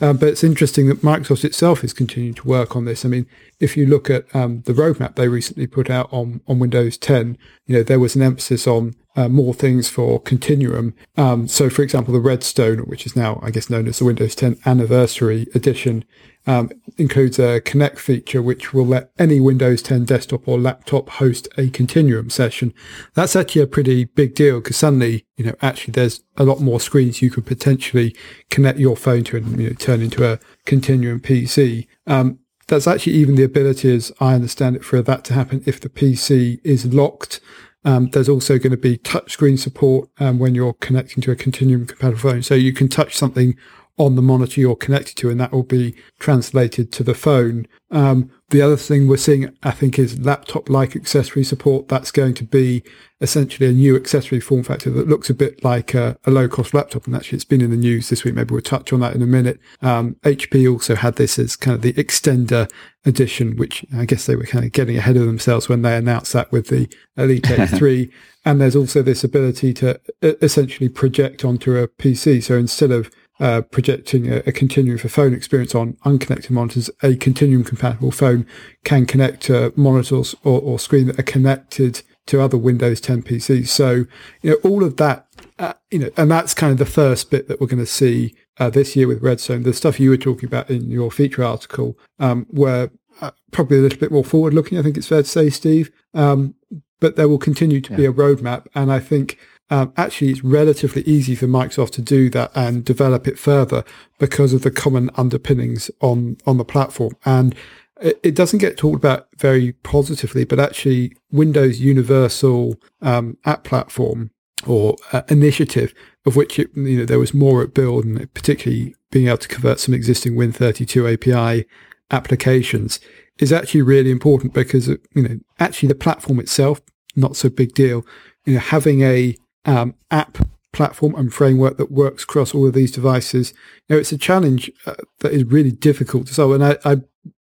[0.00, 3.04] Um, but it's interesting that Microsoft itself is continuing to work on this.
[3.04, 3.26] I mean,
[3.60, 7.38] if you look at um, the roadmap they recently put out on on Windows 10,
[7.66, 10.94] you know, there was an emphasis on uh, more things for Continuum.
[11.16, 14.34] Um, so, for example, the Redstone, which is now, I guess, known as the Windows
[14.34, 16.04] 10 Anniversary Edition,
[16.46, 21.48] um, includes a Connect feature, which will let any Windows 10 desktop or laptop host
[21.58, 22.72] a Continuum session.
[23.14, 26.80] That's actually a pretty big deal because suddenly, you know, actually there's a lot more
[26.80, 28.14] screens you could potentially
[28.50, 31.86] connect your phone to and you know, turn into a Continuum PC.
[32.06, 35.80] Um, that's actually even the ability, as I understand it, for that to happen if
[35.80, 37.40] the PC is locked
[37.86, 41.86] um, there's also going to be touchscreen support um, when you're connecting to a Continuum
[41.86, 42.42] compatible phone.
[42.42, 43.56] So you can touch something
[43.98, 47.66] on the monitor you're connected to, and that will be translated to the phone.
[47.90, 51.88] Um, the other thing we're seeing, I think, is laptop-like accessory support.
[51.88, 52.82] That's going to be
[53.20, 57.06] essentially a new accessory form factor that looks a bit like a, a low-cost laptop.
[57.06, 58.34] And actually, it's been in the news this week.
[58.34, 59.58] Maybe we'll touch on that in a minute.
[59.80, 62.70] Um, HP also had this as kind of the extender
[63.04, 66.32] edition, which I guess they were kind of getting ahead of themselves when they announced
[66.34, 68.12] that with the Elite X3.
[68.44, 72.42] and there's also this ability to essentially project onto a PC.
[72.42, 77.16] So instead of uh, projecting a, a, continuum for phone experience on unconnected monitors, a
[77.16, 78.46] continuum compatible phone
[78.84, 83.68] can connect to monitors or, or screen that are connected to other Windows 10 PCs.
[83.68, 84.06] So,
[84.42, 85.26] you know, all of that,
[85.58, 88.34] uh, you know, and that's kind of the first bit that we're going to see
[88.58, 89.62] uh, this year with Redstone.
[89.62, 93.82] The stuff you were talking about in your feature article um, were uh, probably a
[93.82, 95.90] little bit more forward looking, I think it's fair to say, Steve.
[96.14, 96.54] Um,
[97.00, 97.96] but there will continue to yeah.
[97.96, 98.66] be a roadmap.
[98.74, 99.38] And I think
[99.70, 103.84] um, actually it's relatively easy for Microsoft to do that and develop it further
[104.18, 107.16] because of the common underpinnings on, on the platform.
[107.24, 107.54] And
[108.00, 114.30] it, doesn't get talked about very positively, but actually Windows Universal um, App Platform
[114.66, 118.94] or uh, initiative of which it, you know there was more at build and particularly
[119.10, 121.66] being able to convert some existing Win32 API
[122.10, 123.00] applications
[123.38, 126.80] is actually really important because you know actually the platform itself
[127.14, 128.04] not so big deal
[128.44, 130.38] you know having a um, app
[130.72, 133.54] platform and framework that works across all of these devices.
[133.88, 136.52] You know, it's a challenge uh, that is really difficult to solve.
[136.52, 136.96] And I, I,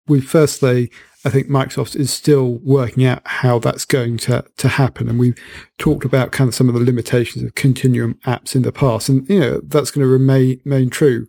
[0.07, 0.91] we firstly,
[1.25, 5.07] I think Microsoft is still working out how that's going to, to happen.
[5.07, 5.37] And we've
[5.77, 9.09] talked about kind of some of the limitations of continuum apps in the past.
[9.09, 11.27] And, you know, that's going to remain, remain true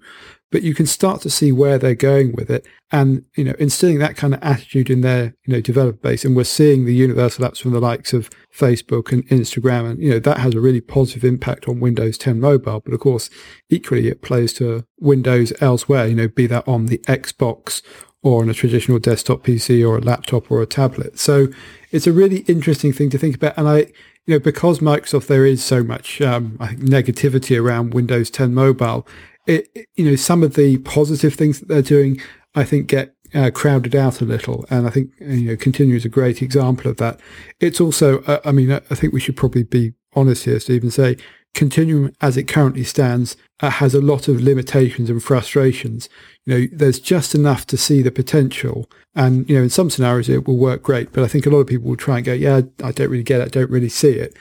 [0.55, 3.99] but you can start to see where they're going with it and you know instilling
[3.99, 7.45] that kind of attitude in their you know developer base and we're seeing the universal
[7.45, 10.81] apps from the likes of facebook and instagram and you know that has a really
[10.81, 13.29] positive impact on windows 10 mobile but of course
[13.69, 17.83] equally it plays to windows elsewhere you know be that on the xbox
[18.25, 21.47] or on a traditional desktop pc or a laptop or a tablet so
[21.93, 23.87] it's a really interesting thing to think about and i
[24.27, 29.07] you know, because Microsoft, there is so much, um, negativity around Windows 10 Mobile.
[29.47, 32.21] It, you know, some of the positive things that they're doing,
[32.55, 34.65] I think, get uh, crowded out a little.
[34.71, 37.21] And I think, you know, Continuum is a great example of that.
[37.61, 40.93] It's also, uh, I mean, I think we should probably be honest here, Steve, and
[40.93, 41.17] say
[41.55, 46.09] Continuum as it currently stands uh, has a lot of limitations and frustrations.
[46.45, 48.91] You know, there's just enough to see the potential.
[49.15, 51.61] And, you know, in some scenarios it will work great, but I think a lot
[51.61, 53.45] of people will try and go, yeah, I don't really get it.
[53.45, 54.37] I don't really see it.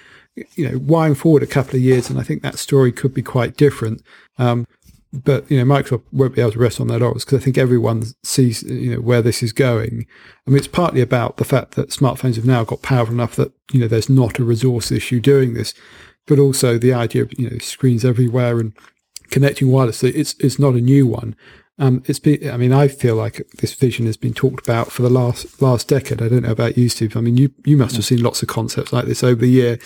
[0.55, 3.21] You know, wiring forward a couple of years, and I think that story could be
[3.21, 4.01] quite different.
[4.39, 4.65] Um,
[5.13, 7.57] but you know, Microsoft won't be able to rest on their laurels because I think
[7.57, 10.07] everyone sees you know where this is going.
[10.47, 13.51] I mean, it's partly about the fact that smartphones have now got powerful enough that
[13.71, 15.75] you know there's not a resource issue doing this
[16.27, 18.73] but also the idea of you know screens everywhere and
[19.29, 20.11] connecting wirelessly.
[20.15, 21.35] It's it's not a new one.
[21.79, 22.49] Um, it's been.
[22.49, 25.87] I mean, I feel like this vision has been talked about for the last last
[25.87, 26.21] decade.
[26.21, 27.17] I don't know about you, Steve.
[27.17, 29.79] I mean, you you must have seen lots of concepts like this over the year,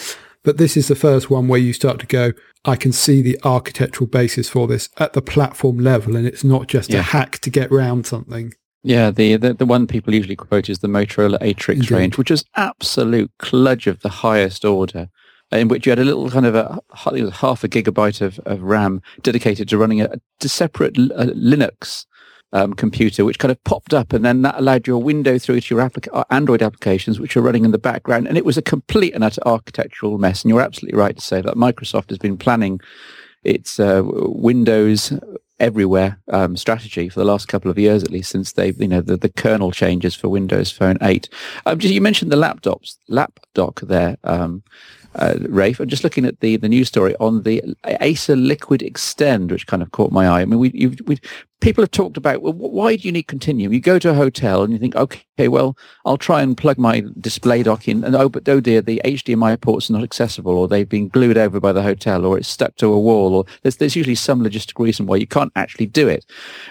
[0.43, 2.33] but this is the first one where you start to go.
[2.65, 6.67] I can see the architectural basis for this at the platform level, and it's not
[6.67, 6.99] just yeah.
[6.99, 8.53] a hack to get around something.
[8.83, 11.91] Yeah, the, the, the one people usually quote is the Motorola Atrix Indeed.
[11.91, 15.09] range, which is absolute kludge of the highest order
[15.51, 19.01] in which you had a little kind of a half a gigabyte of, of RAM
[19.21, 20.09] dedicated to running a,
[20.41, 22.05] a separate Linux
[22.53, 25.75] um, computer, which kind of popped up, and then that allowed your window through to
[25.75, 28.27] your uh, Android applications, which are running in the background.
[28.27, 30.43] And it was a complete and utter architectural mess.
[30.43, 32.79] And you're absolutely right to say that Microsoft has been planning
[33.43, 35.13] its uh, Windows
[35.59, 39.01] everywhere um, strategy for the last couple of years, at least since they've, you know,
[39.01, 41.29] the, the kernel changes for Windows Phone 8.
[41.65, 44.17] Um, you mentioned the laptops, lap dock there.
[44.23, 44.63] Um,
[45.17, 45.79] uh, Rafe.
[45.79, 47.61] I'm just looking at the, the news story on the
[48.01, 50.41] Acer Liquid Extend, which kind of caught my eye.
[50.41, 51.19] I mean, we, we
[51.59, 53.73] people have talked about well, why do you need Continuum?
[53.73, 55.75] You go to a hotel and you think, okay, well,
[56.05, 59.59] I'll try and plug my display dock in, and oh, but oh dear, the HDMI
[59.59, 62.75] ports are not accessible, or they've been glued over by the hotel, or it's stuck
[62.77, 66.07] to a wall, or there's there's usually some logistical reason why you can't actually do
[66.07, 66.25] it.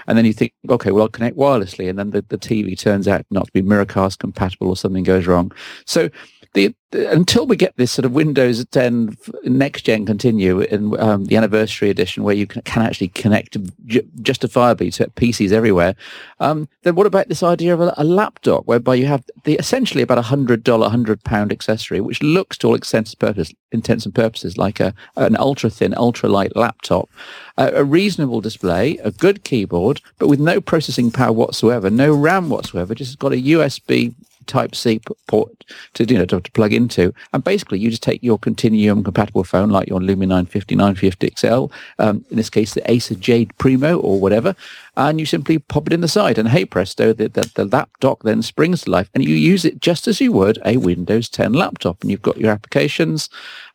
[0.07, 3.09] And then you think, okay, well, I'll connect wirelessly, and then the, the TV turns
[3.09, 5.53] out not to be Miracast compatible, or something goes wrong.
[5.85, 6.11] So
[6.57, 9.15] the, the, until we get this sort of Windows 10
[9.45, 14.91] next gen Continuum um, the anniversary edition where you can, can actually connect ju- justifiably
[14.93, 15.95] to PCs everywhere,
[16.41, 20.03] um, then what about this idea of a, a laptop whereby you have the essentially
[20.03, 22.79] about a hundred dollar, hundred pound accessory, which looks to all
[23.19, 27.11] purposes, intents and purposes like a an ultra thin, ultra light laptop,
[27.59, 32.49] uh, a reasonable display, a good keyboard, but with no processing power whatsoever, no RAM
[32.49, 34.15] whatsoever, just got a USB
[34.47, 38.23] Type C port to you know to, to, plug into, and basically you just take
[38.23, 41.67] your Continuum compatible phone like your Lumia 950, 950 XL,
[41.99, 44.55] um, in this case the Acer Jade Primo or whatever,
[44.97, 47.91] and you simply pop it in the side, and hey presto, the, the, the lap
[48.01, 51.29] dock then springs to life, and you use it just as you would a Windows
[51.29, 53.29] 10 laptop, and you've got your applications,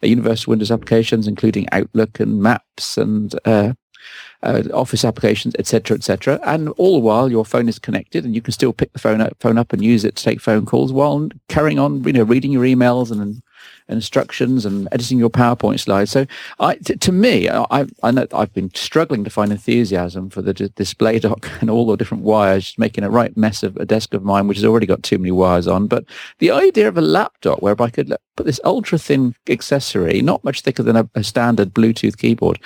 [0.04, 3.74] uh, Universal Windows applications, including Outlook and Maps and uh,
[4.44, 6.40] uh, office applications, etc., etc.
[6.44, 9.22] And all the while, your phone is connected, and you can still pick the phone
[9.22, 12.24] up, phone up and use it to take phone calls while carrying on, you know,
[12.24, 13.42] reading your emails and
[13.88, 16.12] instructions and editing your PowerPoint slides.
[16.12, 16.26] So,
[16.60, 20.54] I, t- to me, I, I know I've been struggling to find enthusiasm for the
[20.54, 24.14] d- display dock and all the different wires, making a right mess of a desk
[24.14, 25.88] of mine, which has already got too many wires on.
[25.88, 26.06] But
[26.40, 30.62] the idea of a laptop whereby I could put this ultra thin accessory, not much
[30.62, 32.60] thicker than a, a standard Bluetooth keyboard,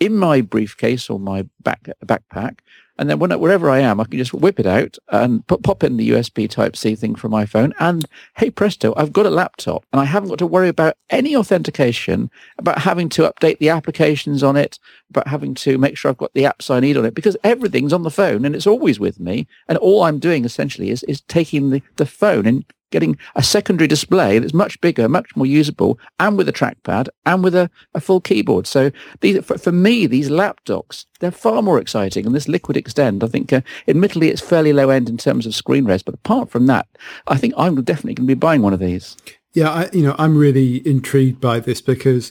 [0.00, 2.58] in my briefcase or my back backpack
[2.98, 5.84] and then when, wherever I am, I can just whip it out and put, pop
[5.84, 7.74] in the USB Type C thing from my phone.
[7.78, 8.06] And
[8.36, 12.30] hey presto, I've got a laptop and I haven't got to worry about any authentication,
[12.58, 14.78] about having to update the applications on it,
[15.10, 17.92] about having to make sure I've got the apps I need on it because everything's
[17.92, 19.46] on the phone and it's always with me.
[19.68, 23.88] And all I'm doing essentially is, is taking the, the phone and getting a secondary
[23.88, 28.00] display that's much bigger, much more usable, and with a trackpad and with a, a
[28.00, 28.66] full keyboard.
[28.66, 32.26] So these, for, for me, these laptops, they're far more exciting.
[32.26, 35.54] And this Liquid Extend, I think, uh, admittedly, it's fairly low end in terms of
[35.54, 36.86] screen res, but apart from that,
[37.26, 39.16] I think I'm definitely going to be buying one of these.
[39.52, 42.30] Yeah, I, you know, I'm really intrigued by this because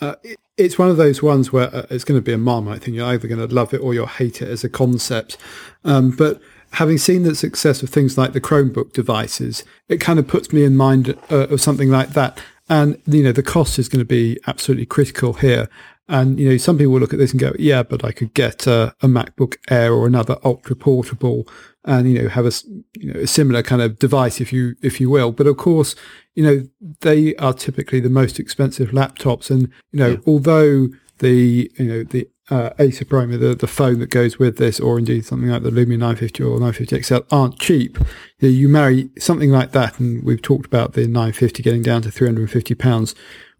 [0.00, 2.82] uh, it, it's one of those ones where uh, it's going to be a marmite
[2.82, 2.94] thing.
[2.94, 5.36] You're either going to love it or you'll hate it as a concept.
[5.84, 6.40] Um, but
[6.72, 10.64] having seen the success of things like the Chromebook devices, it kind of puts me
[10.64, 12.40] in mind uh, of something like that.
[12.68, 15.68] And, you know, the cost is going to be absolutely critical here.
[16.08, 18.34] And, you know, some people will look at this and go, yeah, but I could
[18.34, 21.46] get a, a MacBook Air or another ultra portable
[21.84, 22.52] and, you know, have a,
[22.98, 25.32] you know, a similar kind of device, if you, if you will.
[25.32, 25.94] But of course,
[26.34, 26.66] you know,
[27.00, 29.50] they are typically the most expensive laptops.
[29.50, 30.16] And, you know, yeah.
[30.26, 34.80] although the, you know, the uh, Acer Primo, the, the phone that goes with this,
[34.80, 37.98] or indeed something like the Lumia 950 or 950 XL, aren't cheap.
[38.38, 42.02] You, know, you marry something like that, and we've talked about the 950 getting down
[42.02, 43.14] to 350 pounds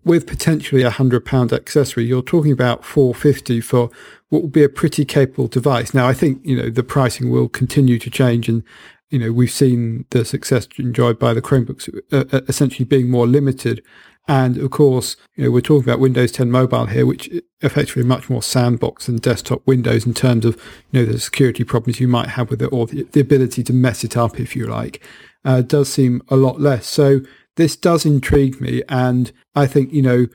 [0.04, 2.04] with potentially a hundred pound accessory.
[2.04, 3.90] You're talking about 450 for
[4.28, 5.94] what will be a pretty capable device.
[5.94, 8.64] Now, I think you know the pricing will continue to change, and
[9.10, 13.26] you know we've seen the success enjoyed by the Chromebooks uh, uh essentially being more
[13.26, 13.82] limited
[14.28, 17.28] and of course, you know, we're talking about Windows 10 Mobile here, which
[17.60, 20.54] effectively much more sandbox than desktop Windows in terms of,
[20.90, 23.72] you know, the security problems you might have with it or the, the ability to
[23.72, 25.04] mess it up, if you like,
[25.44, 26.86] uh, does seem a lot less.
[26.86, 27.20] So
[27.56, 28.82] this does intrigue me.
[28.88, 30.26] And I think, you know,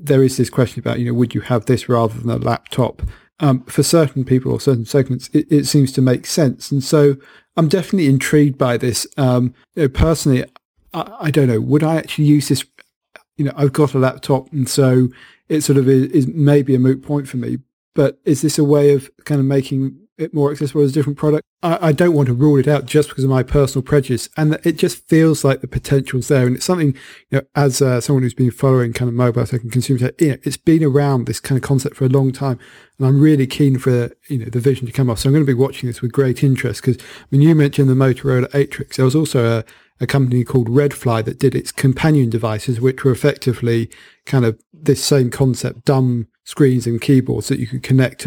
[0.00, 3.02] there is this question about, you know, would you have this rather than a laptop?
[3.40, 6.70] Um, for certain people or certain segments, it, it, seems to make sense.
[6.70, 7.16] And so
[7.56, 9.04] I'm definitely intrigued by this.
[9.16, 10.44] Um, you know, personally,
[10.94, 12.62] I, I, don't know, would I actually use this
[13.36, 15.08] you know, I've got a laptop, and so
[15.48, 17.58] it sort of is, is maybe a moot point for me.
[17.94, 19.98] But is this a way of kind of making
[20.32, 21.44] more accessible as a different product?
[21.62, 24.58] I, I, don't want to rule it out just because of my personal prejudice, and
[24.64, 26.46] it just feels like the potential's there.
[26.46, 26.94] And it's something,
[27.30, 30.20] you know, as uh, someone who's been following kind of mobile tech and consumer tech,
[30.20, 32.58] you know, it's been around this kind of concept for a long time,
[32.98, 35.20] and I'm really keen for you know the vision to come off.
[35.20, 37.94] So I'm going to be watching this with great interest because mean, you mentioned the
[37.94, 38.96] Motorola Atrix.
[38.96, 39.64] There was also a
[40.02, 43.88] a company called Redfly that did its companion devices, which were effectively
[44.26, 48.26] kind of this same concept, dumb screens and keyboards that you could connect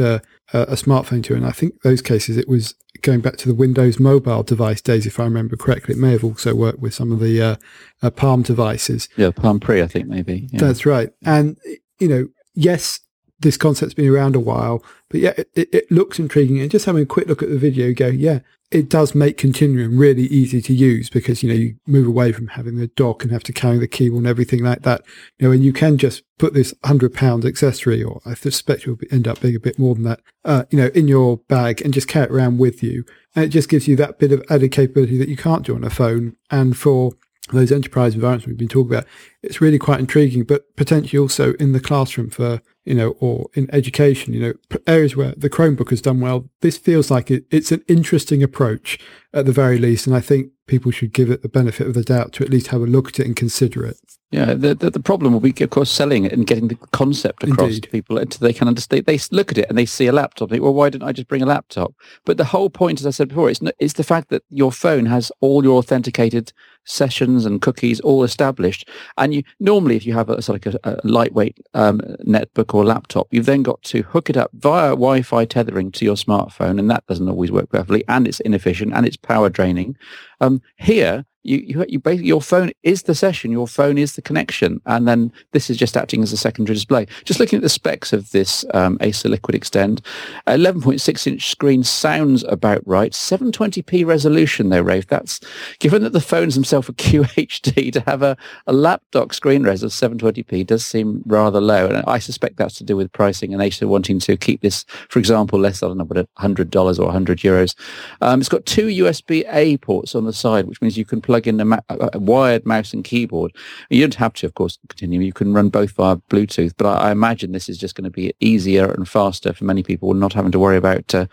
[0.53, 1.35] a, a, smartphone to.
[1.35, 5.05] And I think those cases, it was going back to the Windows mobile device days,
[5.05, 5.95] if I remember correctly.
[5.95, 7.55] It may have also worked with some of the uh,
[8.01, 9.09] uh, Palm devices.
[9.17, 10.47] Yeah, Palm Pre, I think maybe.
[10.51, 10.59] Yeah.
[10.59, 11.09] That's right.
[11.23, 11.57] And,
[11.99, 12.99] you know, yes,
[13.45, 16.59] this concept's been around a while, but yeah, it, it, looks intriguing.
[16.59, 18.39] And just having a quick look at the video, go, yeah,
[18.71, 22.47] it does make Continuum really easy to use because, you know, you move away from
[22.47, 25.01] having the dock and have to carry the cable and everything like that.
[25.37, 28.97] You know, and you can just put this hundred pound accessory, or I suspect will
[29.11, 31.93] end up being a bit more than that, uh, you know, in your bag and
[31.93, 33.05] just carry it around with you.
[33.35, 35.83] And it just gives you that bit of added capability that you can't do on
[35.83, 36.35] a phone.
[36.49, 37.11] And for
[37.51, 39.05] those enterprise environments we've been talking about,
[39.43, 43.67] it's really quite intriguing, but potentially also in the classroom for, you know, or in
[43.73, 44.53] education, you know,
[44.85, 46.49] areas where the Chromebook has done well.
[46.61, 48.99] This feels like it, it's an interesting approach
[49.33, 50.05] at the very least.
[50.05, 52.67] And I think people should give it the benefit of the doubt to at least
[52.67, 53.97] have a look at it and consider it.
[54.31, 57.43] Yeah, the, the, the problem will be, of course, selling it and getting the concept
[57.43, 57.83] across Indeed.
[57.83, 59.05] to people until they can understand.
[59.05, 60.49] They look at it and they see a laptop.
[60.49, 61.93] They think, well, why didn't I just bring a laptop?
[62.25, 65.05] But the whole point, as I said before, is, is the fact that your phone
[65.05, 66.51] has all your authenticated
[66.85, 68.89] sessions and cookies all established.
[69.17, 72.73] And you normally, if you have a sort of like a, a lightweight um, netbook
[72.73, 76.79] or laptop, you've then got to hook it up via Wi-Fi tethering to your smartphone,
[76.79, 79.97] and that doesn't always work perfectly, and it's inefficient and it's power draining.
[80.41, 84.21] Um, here, you, you, you basically, your phone is the session, your phone is the
[84.21, 87.05] connection, and then this is just acting as a secondary display.
[87.23, 90.01] Just looking at the specs of this um, Acer Liquid Extend,
[90.47, 93.11] 11.6 inch screen sounds about right.
[93.11, 95.07] 720p resolution though, Rafe.
[95.07, 95.39] That's
[95.79, 99.91] given that the phones themselves are QHD to have a, a laptop screen res of
[99.91, 103.87] 720p does seem rather low, and I suspect that's to do with pricing and Acer
[103.87, 107.39] wanting to keep this, for example, less I don't know, but hundred dollars or hundred
[107.39, 107.75] euros.
[108.21, 111.34] Um, it's got two USB A ports on the side, which means you can plug
[111.35, 113.53] plug in a, ma- a, wired mouse and keyboard.
[113.89, 115.21] You don't have to, of course, continue.
[115.21, 118.09] You can run both via Bluetooth, but I, I imagine this is just going to
[118.09, 121.25] be easier and faster for many people, not having to worry about uh,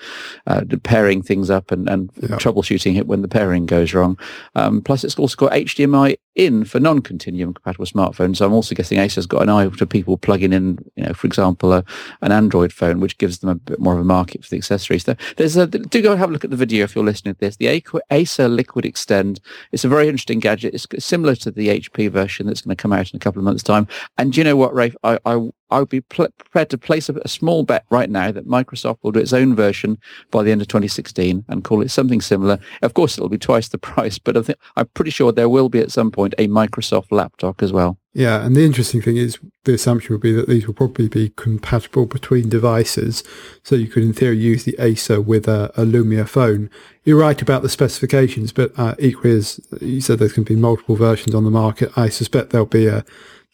[0.47, 2.37] uh, pairing things up and, and yeah.
[2.37, 4.19] troubleshooting it when the pairing goes wrong.
[4.55, 8.40] Um, plus, it's also got HDMI in for non-continuum compatible smartphones.
[8.40, 11.73] I'm also guessing Acer's got an eye to people plugging in, you know, for example,
[11.73, 11.85] a,
[12.23, 15.05] an Android phone, which gives them a bit more of a market for the accessories.
[15.05, 17.35] So there's a, do go and have a look at the video if you're listening
[17.35, 17.57] to this.
[17.57, 19.40] The Acer Liquid Extend.
[19.73, 20.75] It's a very interesting gadget.
[20.75, 23.45] It's similar to the HP version that's going to come out in a couple of
[23.45, 23.87] months' time.
[24.16, 24.97] And do you know what, Rafe?
[25.05, 28.30] I, I I would be pl- prepared to place a, a, small bet right now
[28.30, 29.98] that Microsoft will do its own version
[30.30, 32.58] by the end of 2016 and call it something similar.
[32.82, 35.68] Of course, it'll be twice the price, but I think, I'm pretty sure there will
[35.68, 37.98] be at some point a Microsoft laptop as well.
[38.14, 41.30] Yeah, and the interesting thing is the assumption would be that these will probably be
[41.30, 43.24] compatible between devices.
[43.62, 46.68] So you could, in theory, use the Acer with a, a Lumia phone.
[47.04, 50.61] You're right about the specifications, but uh, equally as you said, there's going to be
[50.61, 51.90] multiple versions on the market.
[51.96, 53.02] I suspect there'll be a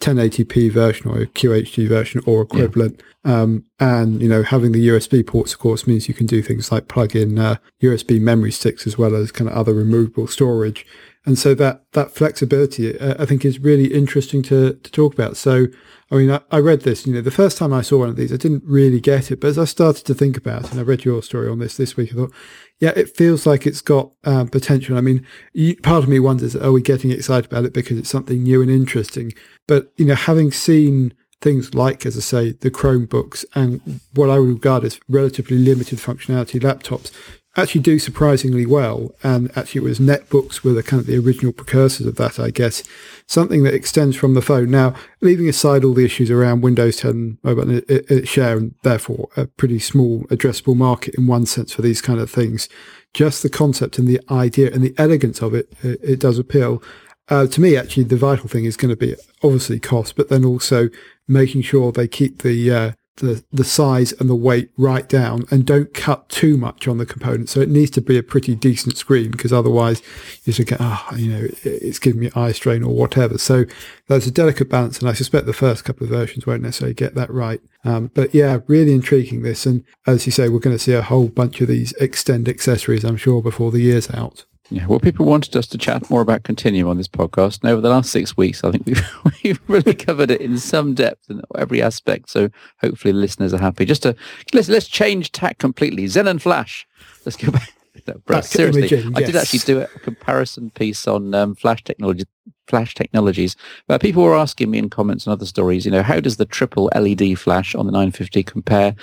[0.01, 3.03] 1080p version or a QHD version or equivalent.
[3.25, 3.41] Yeah.
[3.41, 6.71] Um, and, you know, having the USB ports, of course, means you can do things
[6.71, 10.87] like plug in uh, USB memory sticks as well as kind of other removable storage.
[11.29, 15.37] And so that, that flexibility, uh, I think is really interesting to, to talk about.
[15.37, 15.67] So,
[16.11, 18.17] I mean, I, I, read this, you know, the first time I saw one of
[18.17, 20.81] these, I didn't really get it, but as I started to think about it, and
[20.81, 22.33] I read your story on this this week, I thought,
[22.81, 24.97] yeah, it feels like it's got um, potential.
[24.97, 28.09] I mean, you, part of me wonders, are we getting excited about it because it's
[28.09, 29.35] something new and interesting?
[29.67, 34.39] But, you know, having seen things like, as I say, the Chromebooks and what I
[34.39, 37.13] would regard as relatively limited functionality laptops
[37.59, 39.15] actually do surprisingly well.
[39.23, 42.51] And actually, it was netbooks were the kind of the original precursors of that, I
[42.51, 42.83] guess.
[43.27, 44.71] Something that extends from the phone.
[44.71, 47.81] Now, leaving aside all the issues around Windows 10 mobile
[48.25, 52.31] share and therefore a pretty small addressable market in one sense for these kind of
[52.31, 52.69] things,
[53.13, 56.83] just the concept and the idea and the elegance of it, it, it does appeal.
[57.29, 60.45] Uh, to me, actually, the vital thing is going to be obviously cost, but then
[60.45, 60.89] also
[61.27, 65.67] making sure they keep the uh, the, the size and the weight right down and
[65.67, 67.49] don't cut too much on the component.
[67.49, 70.03] So it needs to be a pretty decent screen because otherwise
[70.45, 73.39] you just get, ah, you know, it's giving me eye strain or whatever.
[73.39, 73.65] So
[74.07, 74.99] there's a delicate balance.
[74.99, 77.61] And I suspect the first couple of versions won't necessarily get that right.
[77.85, 79.67] Um, but yeah, really intriguing this.
[79.67, 83.05] And as you say, we're going to see a whole bunch of these extend accessories,
[83.05, 84.45] I'm sure, before the year's out.
[84.71, 87.63] Yeah, well, people wanted us to chat more about Continuum on this podcast.
[87.63, 89.11] And over the last six weeks, I think we've,
[89.45, 92.29] we've really covered it in some depth in every aspect.
[92.29, 92.51] So
[92.81, 93.87] hopefully listeners are happy.
[93.87, 94.15] Just to,
[94.53, 96.05] let's, let's change tack completely.
[96.05, 96.87] Xenon Flash.
[97.25, 97.73] Let's go back.
[98.29, 99.13] No, seriously, imaging, yes.
[99.17, 102.25] I did actually do a comparison piece on um, flash technology
[102.69, 103.57] flash technologies.
[103.87, 106.45] But people were asking me in comments and other stories, you know, how does the
[106.45, 108.95] triple LED flash on the 950 compare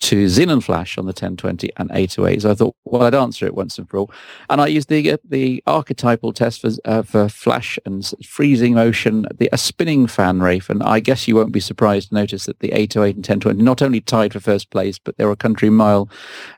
[0.00, 2.42] to Xenon flash on the 1020 and 808?
[2.42, 4.10] So I thought, well, I'd answer it once and for all.
[4.48, 9.26] And I used the uh, the archetypal test for, uh, for flash and freezing motion,
[9.36, 10.70] the a spinning fan, Rafe.
[10.70, 13.82] And I guess you won't be surprised to notice that the 808 and 1020 not
[13.82, 16.08] only tied for first place, but they're a country mile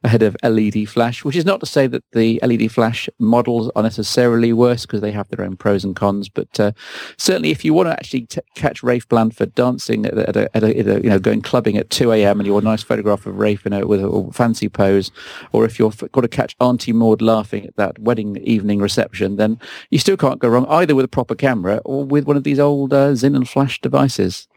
[0.05, 3.83] ahead of LED flash, which is not to say that the LED flash models are
[3.83, 6.73] necessarily worse because they have their own pros and cons, but uh,
[7.17, 10.57] certainly, if you want to actually t- catch Rafe Blandford dancing at, a, at, a,
[10.57, 12.41] at, a, you know going clubbing at two a.m.
[12.41, 15.11] and you want a nice photograph of Rafe in a, with a fancy pose,
[15.53, 19.59] or if you've got to catch Auntie Maud laughing at that wedding evening reception, then
[19.91, 22.59] you still can't go wrong either with a proper camera or with one of these
[22.59, 24.49] old uh, and flash devices.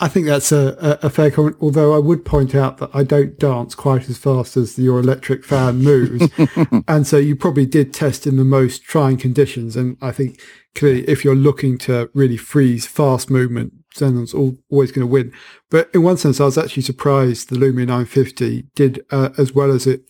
[0.00, 3.38] I think that's a, a, fair comment, although I would point out that I don't
[3.38, 6.26] dance quite as fast as your electric fan moves.
[6.88, 9.76] and so you probably did test in the most trying conditions.
[9.76, 10.40] And I think
[10.74, 15.32] clearly if you're looking to really freeze fast movement, Xenon's all, always going to win.
[15.68, 19.70] But in one sense, I was actually surprised the Lumia 950 did uh, as well
[19.70, 20.04] as it,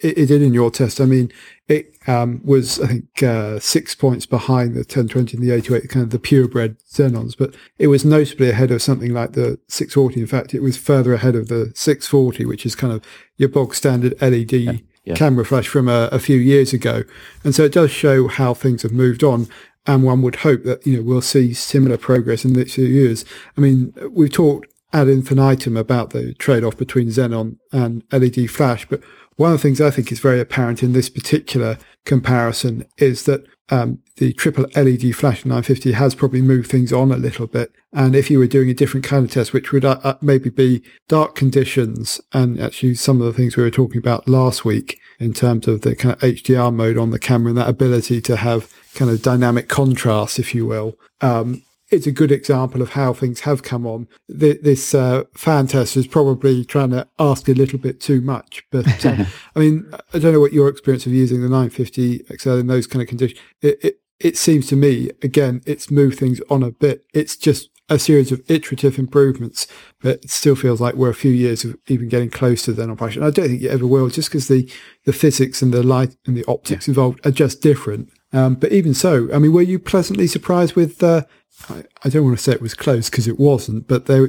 [0.00, 1.00] it, it did in your test.
[1.00, 1.30] I mean,
[1.66, 6.02] it um, was, I think, uh, six points behind the 1020 and the 808, kind
[6.02, 10.20] of the purebred Xenons, but it was notably ahead of something like the 640.
[10.20, 13.02] In fact, it was further ahead of the 640, which is kind of
[13.38, 14.72] your bog standard LED yeah,
[15.04, 15.14] yeah.
[15.14, 17.02] camera flash from a, a few years ago.
[17.44, 19.48] And so it does show how things have moved on.
[19.86, 22.86] And one would hope that, you know, we'll see similar progress in the next few
[22.86, 23.24] years.
[23.56, 29.02] I mean, we've talked ad infinitum about the trade-off between Xenon and LED flash, but
[29.36, 33.44] one of the things I think is very apparent in this particular comparison is that
[33.70, 37.72] um, the triple LED flash 950 has probably moved things on a little bit.
[37.92, 40.50] And if you were doing a different kind of test, which would uh, uh maybe
[40.50, 44.98] be dark conditions and actually some of the things we were talking about last week
[45.18, 48.36] in terms of the kind of HDR mode on the camera and that ability to
[48.36, 53.12] have kind of dynamic contrast, if you will, um, it's a good example of how
[53.12, 54.08] things have come on.
[54.28, 59.04] This uh, fan test is probably trying to ask a little bit too much, but
[59.04, 59.24] uh,
[59.56, 62.86] I mean, I don't know what your experience of using the 950 XL in those
[62.86, 63.40] kind of conditions.
[63.60, 67.04] It, it, it seems to me, again, it's moved things on a bit.
[67.12, 69.66] It's just a series of iterative improvements,
[70.00, 72.88] but it still feels like we're a few years of even getting close to the
[72.88, 73.22] operation.
[73.22, 74.70] I don't think it ever will, just because the,
[75.04, 76.92] the physics and the light and the optics yeah.
[76.92, 78.10] involved are just different.
[78.34, 81.22] Um, but even so, I mean, were you pleasantly surprised with uh,
[81.68, 84.26] I, I don't want to say it was close because it wasn't, but they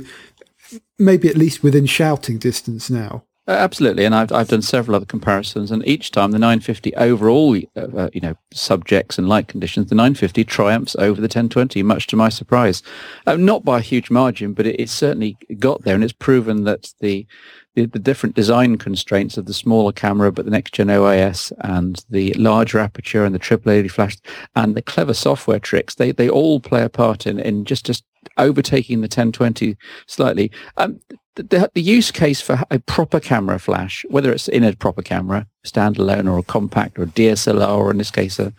[0.97, 3.24] maybe at least within shouting distance now.
[3.47, 7.56] Uh, absolutely, and I've I've done several other comparisons, and each time the 950 overall,
[7.56, 12.08] uh, uh, you know, subjects and light conditions, the 950 triumphs over the 1020, much
[12.08, 12.82] to my surprise.
[13.28, 16.64] Uh, not by a huge margin, but it, it's certainly got there, and it's proven
[16.64, 17.28] that the,
[17.76, 22.04] the the different design constraints of the smaller camera, but the next gen OIS and
[22.10, 24.18] the larger aperture and the triple LED flash
[24.56, 28.04] and the clever software tricks, they they all play a part in in just just
[28.38, 30.52] overtaking the 1020 slightly.
[30.78, 31.00] Um,
[31.36, 35.48] the, the, use case for a proper camera flash, whether it's in a proper camera,
[35.66, 38.54] standalone or a compact or a DSLR or in this case a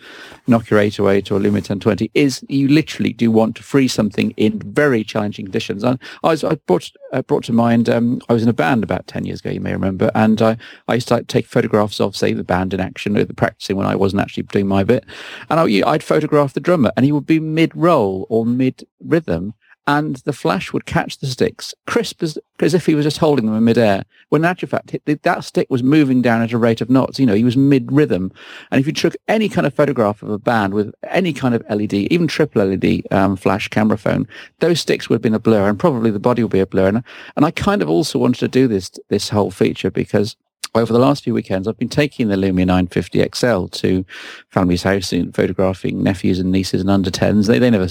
[0.49, 4.59] Nokia 808 or a Lumia 1020, is you literally do want to freeze something in
[4.61, 5.85] very challenging conditions.
[5.85, 8.85] And I was I brought uh, brought to mind um, I was in a band
[8.85, 10.57] about 10 years ago, you may remember, and I,
[10.89, 13.77] I used to like, take photographs of say the band in action or the practicing
[13.77, 15.05] when I wasn't actually doing my bit,
[15.49, 19.55] and I, I'd photograph the drummer and he would be mid roll or mid rhythm
[19.87, 23.47] and the flash would catch the sticks crisp as, as if he was just holding
[23.47, 24.05] them in midair.
[24.29, 27.21] When in actual fact, that stick was moving down at a rate of knots.
[27.21, 28.33] You know, he was mid-rhythm.
[28.71, 31.65] And if you took any kind of photograph of a band with any kind of
[31.71, 34.27] LED, even triple LED um, flash camera phone,
[34.59, 36.89] those sticks would have been a blur and probably the body would be a blur.
[36.89, 37.05] And,
[37.37, 40.37] and I kind of also wanted to do this, this whole feature because
[40.79, 44.05] over the last few weekends, I've been taking the Lumia 950 XL to
[44.51, 47.47] family's house and photographing nephews and nieces and under 10s.
[47.47, 47.89] They, they never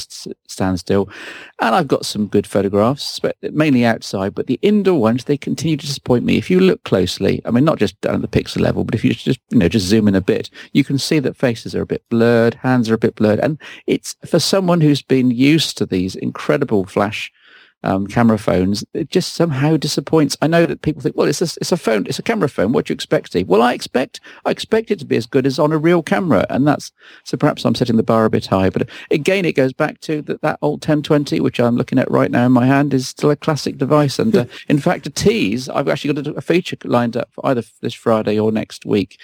[0.47, 1.09] stand still.
[1.59, 4.35] And I've got some good photographs, but mainly outside.
[4.35, 6.37] But the indoor ones, they continue to disappoint me.
[6.37, 9.03] If you look closely, I mean, not just down at the pixel level, but if
[9.03, 11.81] you just, you know, just zoom in a bit, you can see that faces are
[11.81, 13.39] a bit blurred, hands are a bit blurred.
[13.39, 17.31] And it's for someone who's been used to these incredible flash
[17.83, 20.35] um, camera phones, it just somehow disappoints.
[20.41, 22.71] I know that people think, well, it's a, it's a phone, it's a camera phone.
[22.71, 23.47] What do you expect, Steve?
[23.47, 26.45] Well, I expect I expect it to be as good as on a real camera,
[26.49, 26.91] and that's
[27.23, 27.37] so.
[27.37, 30.41] Perhaps I'm setting the bar a bit high, but again, it goes back to that
[30.41, 33.35] that old 1020, which I'm looking at right now in my hand, is still a
[33.35, 34.17] classic device.
[34.17, 37.45] And uh, in fact, a tease, I've actually got a, a feature lined up for
[37.45, 39.19] either this Friday or next week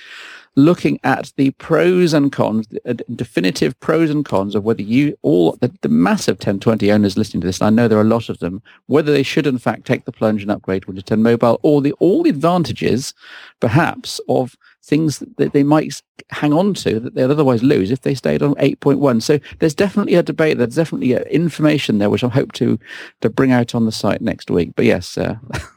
[0.56, 5.54] looking at the pros and cons, uh, definitive pros and cons of whether you all
[5.62, 8.40] the, the, massive 1020 owners listening to this, I know there are a lot of
[8.40, 11.60] them, whether they should in fact take the plunge and upgrade to Windows 10 Mobile,
[11.64, 13.14] or the all the advantages,
[13.60, 18.16] perhaps, of things that they might hang on to that they'd otherwise lose if they
[18.16, 19.22] stayed on 8.1.
[19.22, 20.58] So there's definitely a debate.
[20.58, 22.80] There's definitely information there, which I hope to
[23.22, 24.72] to bring out on the site next week.
[24.76, 25.36] But yes, uh,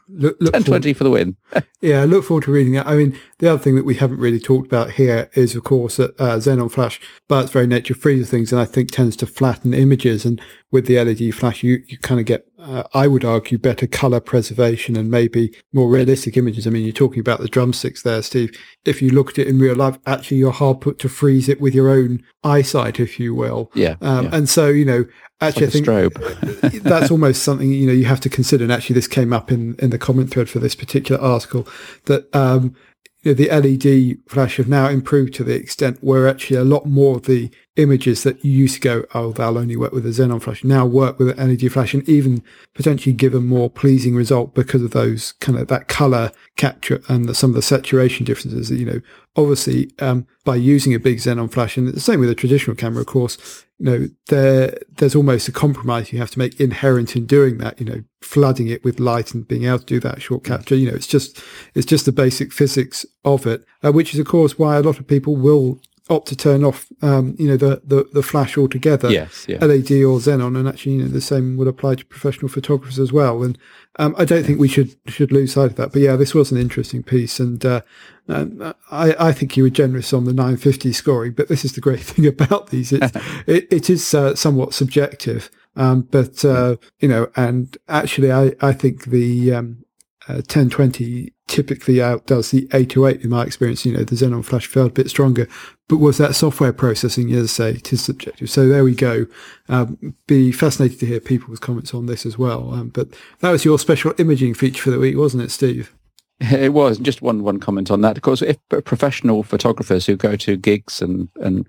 [0.09, 1.35] look, look 1020 for the win.
[1.81, 2.87] yeah, I look forward to reading that.
[2.87, 5.97] I mean, the other thing that we haven't really talked about here is, of course,
[5.97, 9.27] that uh, Xenon Flash, by its very nature, freezes things and I think tends to
[9.27, 10.25] flatten images.
[10.25, 10.41] And
[10.71, 14.19] with the LED flash, you, you kind of get uh, I would argue, better color
[14.19, 16.65] preservation and maybe more realistic images.
[16.65, 18.57] I mean, you're talking about the drumsticks there, Steve.
[18.85, 21.61] If you looked at it in real life, actually, you're hard put to freeze it
[21.61, 23.71] with your own eyesight, if you will.
[23.75, 23.97] Yeah.
[24.01, 24.35] Um, yeah.
[24.35, 25.05] And so, you know,
[25.41, 28.63] actually, like I think that's almost something you know you have to consider.
[28.63, 31.67] And actually, this came up in in the comment thread for this particular article
[32.05, 32.75] that um,
[33.21, 36.85] you know, the LED flash have now improved to the extent where actually a lot
[36.85, 40.09] more of the images that you used to go, oh, they'll only work with a
[40.09, 42.41] Xenon flash, now work with an LED flash and even
[42.73, 47.27] potentially give a more pleasing result because of those kind of that color capture and
[47.27, 48.71] the, some of the saturation differences.
[48.71, 49.01] You know,
[49.35, 53.01] obviously, um, by using a big Xenon flash, and the same with a traditional camera,
[53.01, 57.25] of course, you know, there, there's almost a compromise you have to make inherent in
[57.25, 60.45] doing that, you know, flooding it with light and being able to do that short
[60.45, 60.75] capture.
[60.75, 61.41] You know, it's just,
[61.73, 64.97] it's just the basic physics of it, uh, which is, of course, why a lot
[64.97, 69.09] of people will opt to turn off, um, you know, the, the, the flash altogether,
[69.09, 69.57] yes, yeah.
[69.57, 73.11] LED or Xenon, and actually, you know, the same would apply to professional photographers as
[73.11, 73.43] well.
[73.43, 73.57] And
[73.97, 75.93] um, I don't think we should should lose sight of that.
[75.93, 77.81] But yeah, this was an interesting piece, and uh,
[78.29, 81.33] uh, I, I think you were generous on the 950 scoring.
[81.33, 83.11] But this is the great thing about these; it's,
[83.47, 85.49] it, it is uh, somewhat subjective.
[85.75, 89.84] Um, but uh, you know, and actually, I I think the um,
[90.27, 93.85] 1020 uh, typically outdoes the 808 in my experience.
[93.85, 95.47] You know, the Xenon Flash felt a bit stronger,
[95.87, 98.49] but was that software processing, as I say, it is subjective.
[98.49, 99.27] So there we go.
[99.69, 102.73] Um, be fascinated to hear people's comments on this as well.
[102.73, 103.09] Um, but
[103.39, 105.93] that was your special imaging feature for the week, wasn't it, Steve?
[106.51, 108.17] It was just one one comment on that.
[108.17, 111.65] Of course, if professional photographers who go to gigs and, and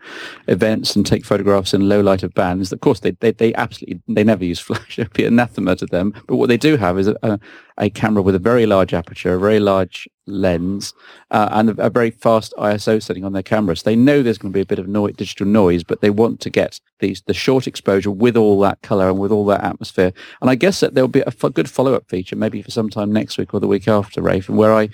[0.48, 4.02] events and take photographs in low light of bands, of course they, they, they absolutely
[4.08, 4.98] they never use flash.
[4.98, 6.12] It'd be anathema to them.
[6.26, 7.38] But what they do have is a,
[7.78, 10.94] a camera with a very large aperture, a very large lens,
[11.30, 13.82] uh, and a, very fast ISO setting on their cameras.
[13.82, 16.40] They know there's going to be a bit of noise, digital noise, but they want
[16.40, 20.12] to get these, the short exposure with all that color and with all that atmosphere.
[20.40, 23.38] And I guess that there'll be a f- good follow-up feature, maybe for sometime next
[23.38, 24.88] week or the week after, Rafe, where I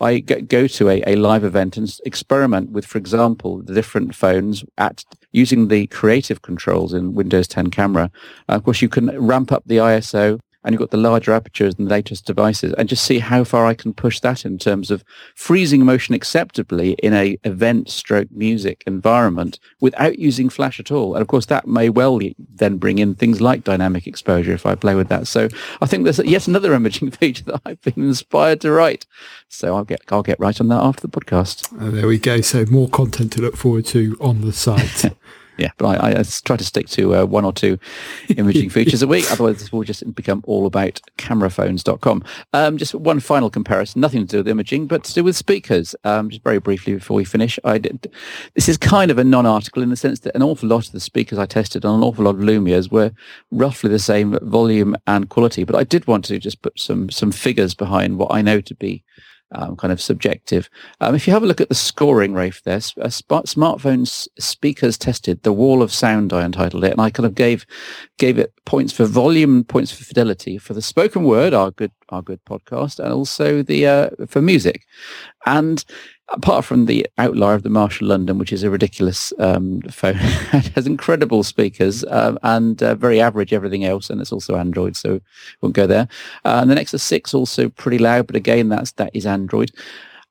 [0.00, 4.64] I go to a, a live event and experiment with, for example, the different phones
[4.76, 8.10] at using the creative controls in Windows 10 camera.
[8.48, 11.74] Uh, of course, you can ramp up the ISO and you've got the larger apertures
[11.74, 14.90] and the latest devices and just see how far I can push that in terms
[14.90, 15.04] of
[15.34, 21.14] freezing motion acceptably in a event stroke music environment without using flash at all.
[21.14, 24.74] And of course that may well then bring in things like dynamic exposure if I
[24.74, 25.26] play with that.
[25.26, 25.48] So
[25.80, 29.06] I think there's yet another imaging feature that I've been inspired to write.
[29.48, 31.68] So I'll get I'll get right on that after the podcast.
[31.80, 32.40] Oh, there we go.
[32.40, 35.04] So more content to look forward to on the site.
[35.56, 37.78] yeah, but I, I, try to stick to uh, one or two
[38.36, 39.30] imaging features a week.
[39.30, 42.24] Otherwise, this will just become all about cameraphones.com.
[42.52, 45.94] Um, just one final comparison, nothing to do with imaging, but to do with speakers.
[46.04, 48.12] Um, just very briefly before we finish, I did,
[48.54, 51.00] this is kind of a non-article in the sense that an awful lot of the
[51.00, 53.12] speakers I tested on an awful lot of Lumias were
[53.50, 55.64] roughly the same volume and quality.
[55.64, 58.74] But I did want to just put some some figures behind what I know to
[58.74, 59.04] be
[59.54, 60.68] um, kind of subjective.
[61.00, 64.06] Um, if you have a look at the scoring, Rafe, there, a sp- smartphone
[64.38, 67.66] speakers tested, the wall of sound, I entitled it, and I kind of gave
[68.18, 72.22] gave it points for volume points for fidelity for the spoken word, our good our
[72.22, 74.84] good podcast, and also the uh, for music.
[75.46, 75.84] And
[76.28, 80.68] apart from the outlier of the Marshall London, which is a ridiculous um, phone, it
[80.68, 85.20] has incredible speakers um, and uh, very average everything else, and it's also Android, so
[85.60, 86.08] won't go there.
[86.44, 89.70] Uh, and the Nexus Six also pretty loud, but again, that's that is Android.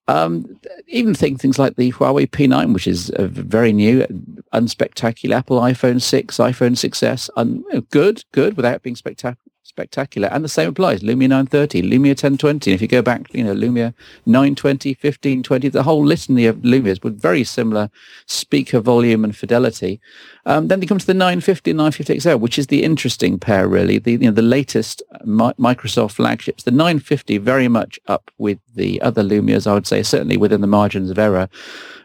[0.07, 4.05] Um, even think things like the Huawei P9, which is a very new,
[4.53, 9.37] unspectacular Apple iPhone 6, iPhone 6s, un- good, good without being spectacular
[9.73, 10.27] spectacular.
[10.27, 11.01] And the same applies.
[11.01, 12.71] Lumia 930, Lumia 1020.
[12.71, 13.93] And if you go back, you know, Lumia
[14.25, 17.89] 920, 1520, the whole litany of Lumias with very similar
[18.27, 19.99] speaker volume and fidelity.
[20.45, 23.67] Um, then they come to the 950 and 950 XL, which is the interesting pair,
[23.67, 23.97] really.
[23.97, 26.63] The, you know, the latest Mi- Microsoft flagships.
[26.63, 30.67] The 950 very much up with the other Lumias, I would say, certainly within the
[30.67, 31.49] margins of error.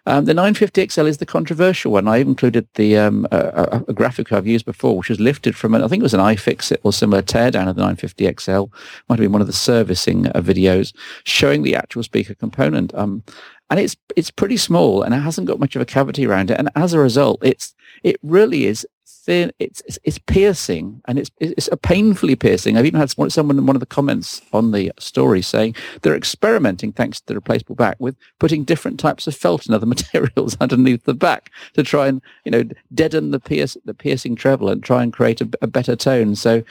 [0.08, 2.08] Um, the 950 XL is the controversial one.
[2.08, 5.84] I included the um, a, a, graphic I've used before, which was lifted from, an,
[5.84, 8.64] I think it was an iFixit or similar teardown of the 950 XL.
[9.08, 10.94] Might have been one of the servicing uh, videos
[11.24, 12.94] showing the actual speaker component.
[12.94, 13.22] Um,
[13.68, 16.58] and it's it's pretty small and it hasn't got much of a cavity around it.
[16.58, 18.86] And as a result, it's it really is
[19.28, 22.76] It's, it's, it's piercing and it's it's a painfully piercing.
[22.76, 26.92] I've even had someone in one of the comments on the story saying they're experimenting,
[26.92, 31.04] thanks to the replaceable back, with putting different types of felt and other materials underneath
[31.04, 32.64] the back to try and you know
[32.94, 36.34] deaden the pierce the piercing treble and try and create a, a better tone.
[36.34, 36.62] So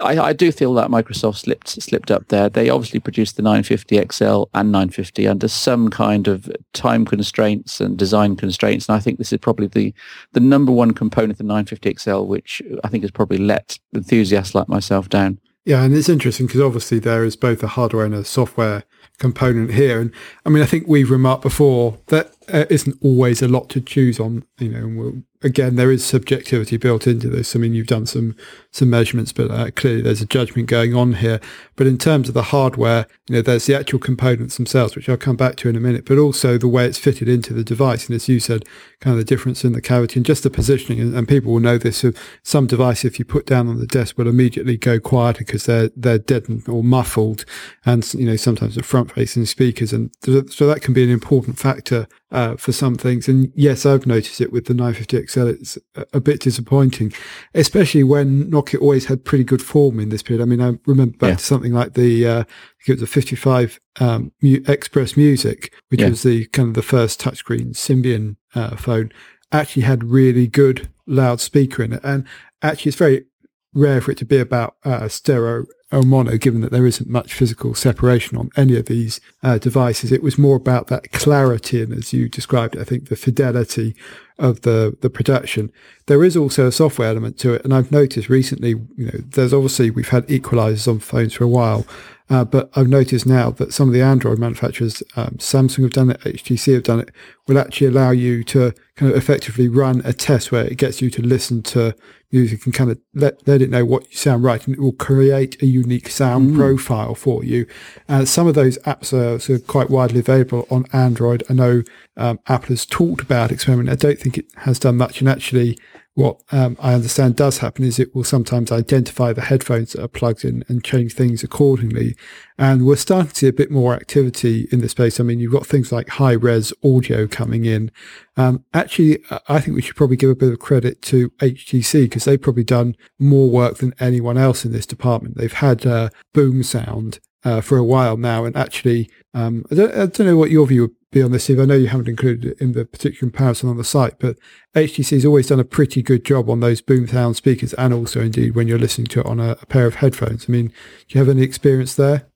[0.00, 2.48] I, I, do feel that Microsoft slipped slipped up there.
[2.48, 7.96] They obviously produced the 950 XL and 950 under some kind of time constraints and
[7.96, 9.94] design constraints, and I think this is probably the
[10.32, 14.54] the number one component of the 950 XL, which I think has probably let enthusiasts
[14.54, 15.38] like myself down.
[15.64, 18.84] Yeah, and it's interesting because obviously there is both a hardware and a software
[19.18, 20.12] component here, and
[20.44, 24.18] I mean I think we've remarked before that uh, not always a lot to choose
[24.18, 24.44] on.
[24.58, 27.54] You know, we'll, again, there is subjectivity built into this.
[27.54, 28.34] I mean, you've done some
[28.70, 31.40] some measurements, but uh, clearly there's a judgment going on here.
[31.76, 35.16] But in terms of the hardware, you know, there's the actual components themselves, which I'll
[35.16, 38.06] come back to in a minute, but also the way it's fitted into the device.
[38.06, 38.64] And as you said,
[39.00, 41.00] kind of the difference in the cavity and just the positioning.
[41.00, 42.04] And, and people will know this.
[42.42, 45.90] some device, if you put down on the desk, will immediately go quieter because they're
[45.96, 47.44] they're deadened or muffled,
[47.84, 51.58] and you know sometimes the front facing speakers, and so that can be an important
[51.58, 53.28] factor uh, for some things.
[53.28, 55.46] And yes, I've noticed it with the 950 XL.
[55.48, 55.78] It's
[56.12, 57.12] a, bit disappointing,
[57.54, 60.42] especially when Nokia always had pretty good form in this period.
[60.42, 61.36] I mean, I remember back yeah.
[61.36, 62.44] to something like the, uh,
[62.86, 66.08] it was a 55 um, Mu- XpressMusic, which yeah.
[66.08, 69.10] was the kind of the first touchscreen Symbian uh, phone,
[69.50, 72.00] actually had really good loudspeaker in it.
[72.04, 72.26] And
[72.62, 73.24] actually, it's very
[73.72, 77.74] rare for it to be about uh, stereo mono, given that there isn't much physical
[77.74, 80.12] separation on any of these uh, devices.
[80.12, 83.94] It was more about that clarity and, as you described I think the fidelity
[84.38, 85.72] of the, the production.
[86.06, 87.64] There is also a software element to it.
[87.64, 91.48] And I've noticed recently, you know, there's obviously, we've had equalizers on phones for a
[91.48, 91.86] while.
[92.30, 96.10] Uh, but I've noticed now that some of the Android manufacturers, um, Samsung have done
[96.10, 97.10] it, HTC have done it,
[97.46, 101.08] will actually allow you to kind of effectively run a test where it gets you
[101.10, 101.94] to listen to
[102.30, 104.92] music and kind of let, let it know what you sound right and it will
[104.92, 106.56] create a unique sound mm.
[106.56, 107.66] profile for you.
[108.08, 111.42] Uh, some of those apps are, sort of quite widely available on Android.
[111.48, 111.82] I know
[112.16, 113.92] um, Apple has talked about experimenting.
[113.92, 115.78] I don't think it has done much and actually
[116.18, 120.08] what um, I understand does happen is it will sometimes identify the headphones that are
[120.08, 122.16] plugged in and change things accordingly.
[122.58, 125.20] And we're starting to see a bit more activity in this space.
[125.20, 127.92] I mean, you've got things like high res audio coming in.
[128.36, 132.24] Um, actually, I think we should probably give a bit of credit to HTC because
[132.24, 135.36] they've probably done more work than anyone else in this department.
[135.36, 140.06] They've had uh, BoomSound uh, for a while now, and actually, um, I, don't, I,
[140.06, 141.60] don't, know what your view be on this, Steve.
[141.60, 144.36] I know you haven't included it in the particular comparison on the site, but
[144.74, 148.54] HTC has always done a pretty good job on those BoomSound speakers and also indeed
[148.54, 150.46] when you're listening to it on a, a pair of headphones.
[150.48, 150.74] I mean, do
[151.10, 152.26] you have any experience there?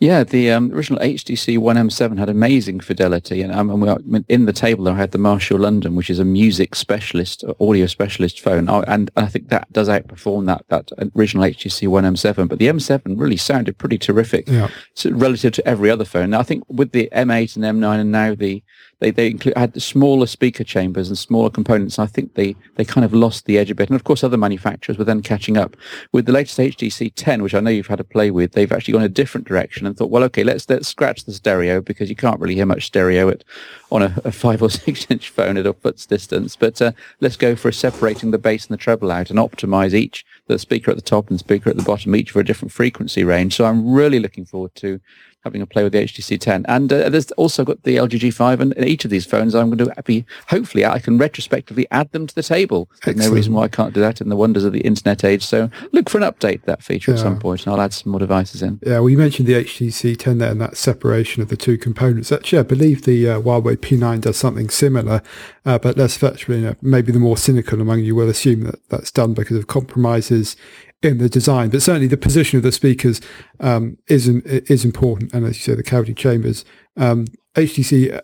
[0.00, 4.46] Yeah, the um, original HTC One M7 had amazing fidelity, and, um, and we in
[4.46, 8.40] the table I had the Marshall London, which is a music specialist, uh, audio specialist
[8.40, 12.48] phone, oh, and I think that does outperform that that original HTC One M7.
[12.48, 14.68] But the M7 really sounded pretty terrific, yeah.
[15.04, 16.30] relative to every other phone.
[16.30, 18.62] Now I think with the M8 and M9, and now the
[19.00, 21.98] they they include, had smaller speaker chambers and smaller components.
[21.98, 23.88] And I think they they kind of lost the edge a bit.
[23.88, 25.76] And of course, other manufacturers were then catching up
[26.12, 28.52] with the latest HTC 10, which I know you've had a play with.
[28.52, 31.80] They've actually gone a different direction and thought, well, okay, let's let's scratch the stereo
[31.80, 33.42] because you can't really hear much stereo at
[33.90, 36.54] on a, a five or six inch phone at a foot's distance.
[36.56, 40.24] But uh, let's go for separating the bass and the treble out and optimize each
[40.46, 43.24] the speaker at the top and speaker at the bottom, each for a different frequency
[43.24, 43.56] range.
[43.56, 45.00] So I'm really looking forward to
[45.44, 46.64] having a play with the HTC 10.
[46.68, 49.70] And uh, there's also got the LG G5 and in each of these phones I'm
[49.70, 52.90] going to be, hopefully I can retrospectively add them to the table.
[53.04, 55.44] There's no reason why I can't do that in the wonders of the internet age.
[55.44, 57.16] So look for an update that feature yeah.
[57.16, 58.80] at some point and I'll add some more devices in.
[58.84, 62.32] Yeah, well you mentioned the HTC 10 there and that separation of the two components.
[62.32, 65.22] Actually, I believe the uh, Huawei P9 does something similar,
[65.64, 68.88] uh, but less virtually, you know, maybe the more cynical among you will assume that
[68.88, 70.56] that's done because of compromises
[71.02, 73.20] in the design, but certainly the position of the speakers
[73.58, 75.32] um, is is important.
[75.32, 76.64] And as you say, the cavity chambers,
[76.96, 78.20] um, HTC, uh,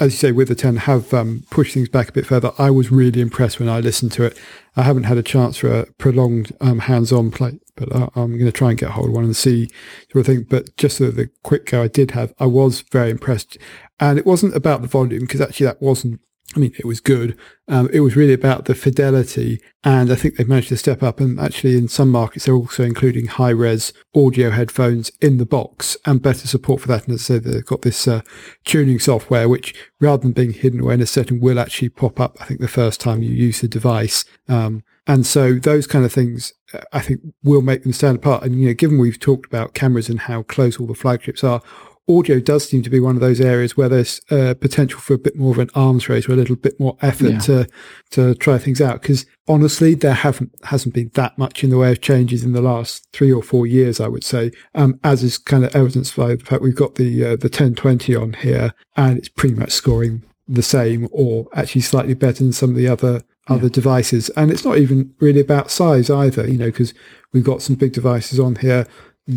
[0.00, 2.52] as you say, with the 10 have um, pushed things back a bit further.
[2.58, 4.38] I was really impressed when I listened to it.
[4.76, 8.46] I haven't had a chance for a prolonged um, hands-on play, but I, am going
[8.46, 9.68] to try and get hold of one and see
[10.12, 10.46] sort of thing.
[10.48, 13.58] But just the, the quick go I did have, I was very impressed.
[14.00, 16.20] And it wasn't about the volume because actually that wasn't
[16.54, 17.36] I mean, it was good.
[17.66, 21.18] Um, it was really about the fidelity, and I think they've managed to step up.
[21.18, 26.22] And actually, in some markets, they're also including high-res audio headphones in the box and
[26.22, 27.08] better support for that.
[27.08, 28.20] And said, they've got this uh,
[28.64, 32.36] tuning software, which rather than being hidden away in a setting, will actually pop up.
[32.40, 36.12] I think the first time you use the device, um, and so those kind of
[36.12, 36.52] things,
[36.92, 38.44] I think, will make them stand apart.
[38.44, 41.62] And you know, given we've talked about cameras and how close all the flagships are
[42.08, 45.18] audio does seem to be one of those areas where there's uh, potential for a
[45.18, 47.38] bit more of an arms race or a little bit more effort yeah.
[47.38, 47.68] to
[48.10, 49.02] to try things out.
[49.02, 52.62] Because honestly, there haven't hasn't been that much in the way of changes in the
[52.62, 54.00] last three or four years.
[54.00, 57.24] I would say, um, as is kind of evidenced by the fact we've got the
[57.24, 62.12] uh, the 1020 on here, and it's pretty much scoring the same or actually slightly
[62.12, 63.72] better than some of the other other yeah.
[63.72, 64.28] devices.
[64.30, 66.94] And it's not even really about size either, you know, because
[67.32, 68.86] we've got some big devices on here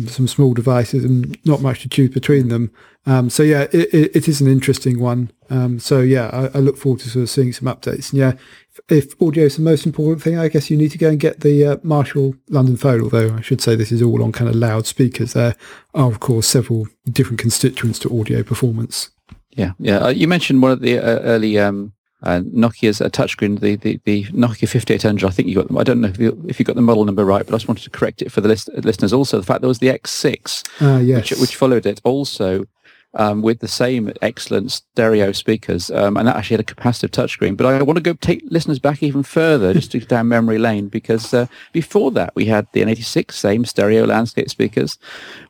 [0.06, 2.70] some small devices and not much to choose between them.
[3.06, 5.30] Um, so yeah, it, it, it is an interesting one.
[5.48, 8.10] Um, so yeah, I, I, look forward to sort of seeing some updates.
[8.10, 8.32] And yeah,
[8.88, 11.18] if, if, audio is the most important thing, I guess you need to go and
[11.18, 13.02] get the uh, Marshall London Phone.
[13.02, 15.32] Although I should say this is all on kind of loudspeakers.
[15.32, 15.56] There
[15.94, 19.08] are of course several different constituents to audio performance.
[19.52, 19.98] Yeah, yeah.
[19.98, 24.00] Uh, you mentioned one of the uh, early um, uh, Nokia's a touchscreen, the, the,
[24.04, 25.26] the Nokia 5800.
[25.26, 25.78] I think you got them.
[25.78, 27.68] I don't know if you, if you got the model number right, but I just
[27.68, 29.12] wanted to correct it for the list, listeners.
[29.12, 31.30] Also, the fact there was the X6, uh, yes.
[31.30, 32.66] which, which followed it, also
[33.14, 37.56] um, with the same excellent stereo speakers, um, and that actually had a capacitive touchscreen.
[37.56, 40.88] But I want to go take listeners back even further, just to down memory lane,
[40.88, 44.98] because uh, before that we had the N86, same stereo landscape speakers.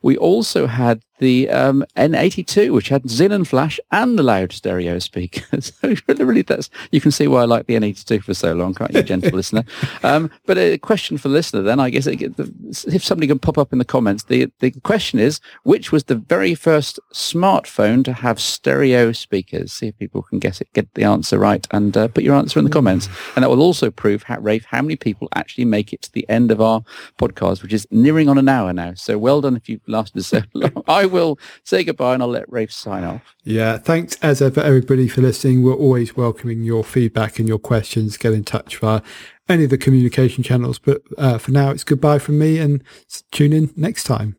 [0.02, 5.72] We also had the um, N82, which had Xenon flash and the loud stereo speakers.
[5.82, 8.92] so really, that's you can see why I like the N82 for so long, can't
[8.92, 9.64] you, gentle listener?
[10.02, 13.58] Um, but a question for the listener, then I guess it, if somebody can pop
[13.58, 18.12] up in the comments, the the question is, which was the very first smartphone to
[18.12, 19.72] have stereo speakers?
[19.72, 22.58] See if people can guess it, get the answer right, and uh, put your answer
[22.58, 25.92] in the comments, and that will also prove, how, Rafe, how many people actually make
[25.92, 26.82] it to the end of our
[27.18, 28.94] podcast, which is nearing on an hour now.
[28.94, 30.82] So well done if you've lasted so long.
[30.86, 33.22] I will say goodbye and I'll let Rafe sign off.
[33.44, 35.62] Yeah, thanks as ever, everybody, for listening.
[35.62, 38.16] We're always welcoming your feedback and your questions.
[38.16, 39.02] Get in touch via
[39.48, 40.78] any of the communication channels.
[40.78, 42.82] But uh, for now, it's goodbye from me and
[43.30, 44.36] tune in next time.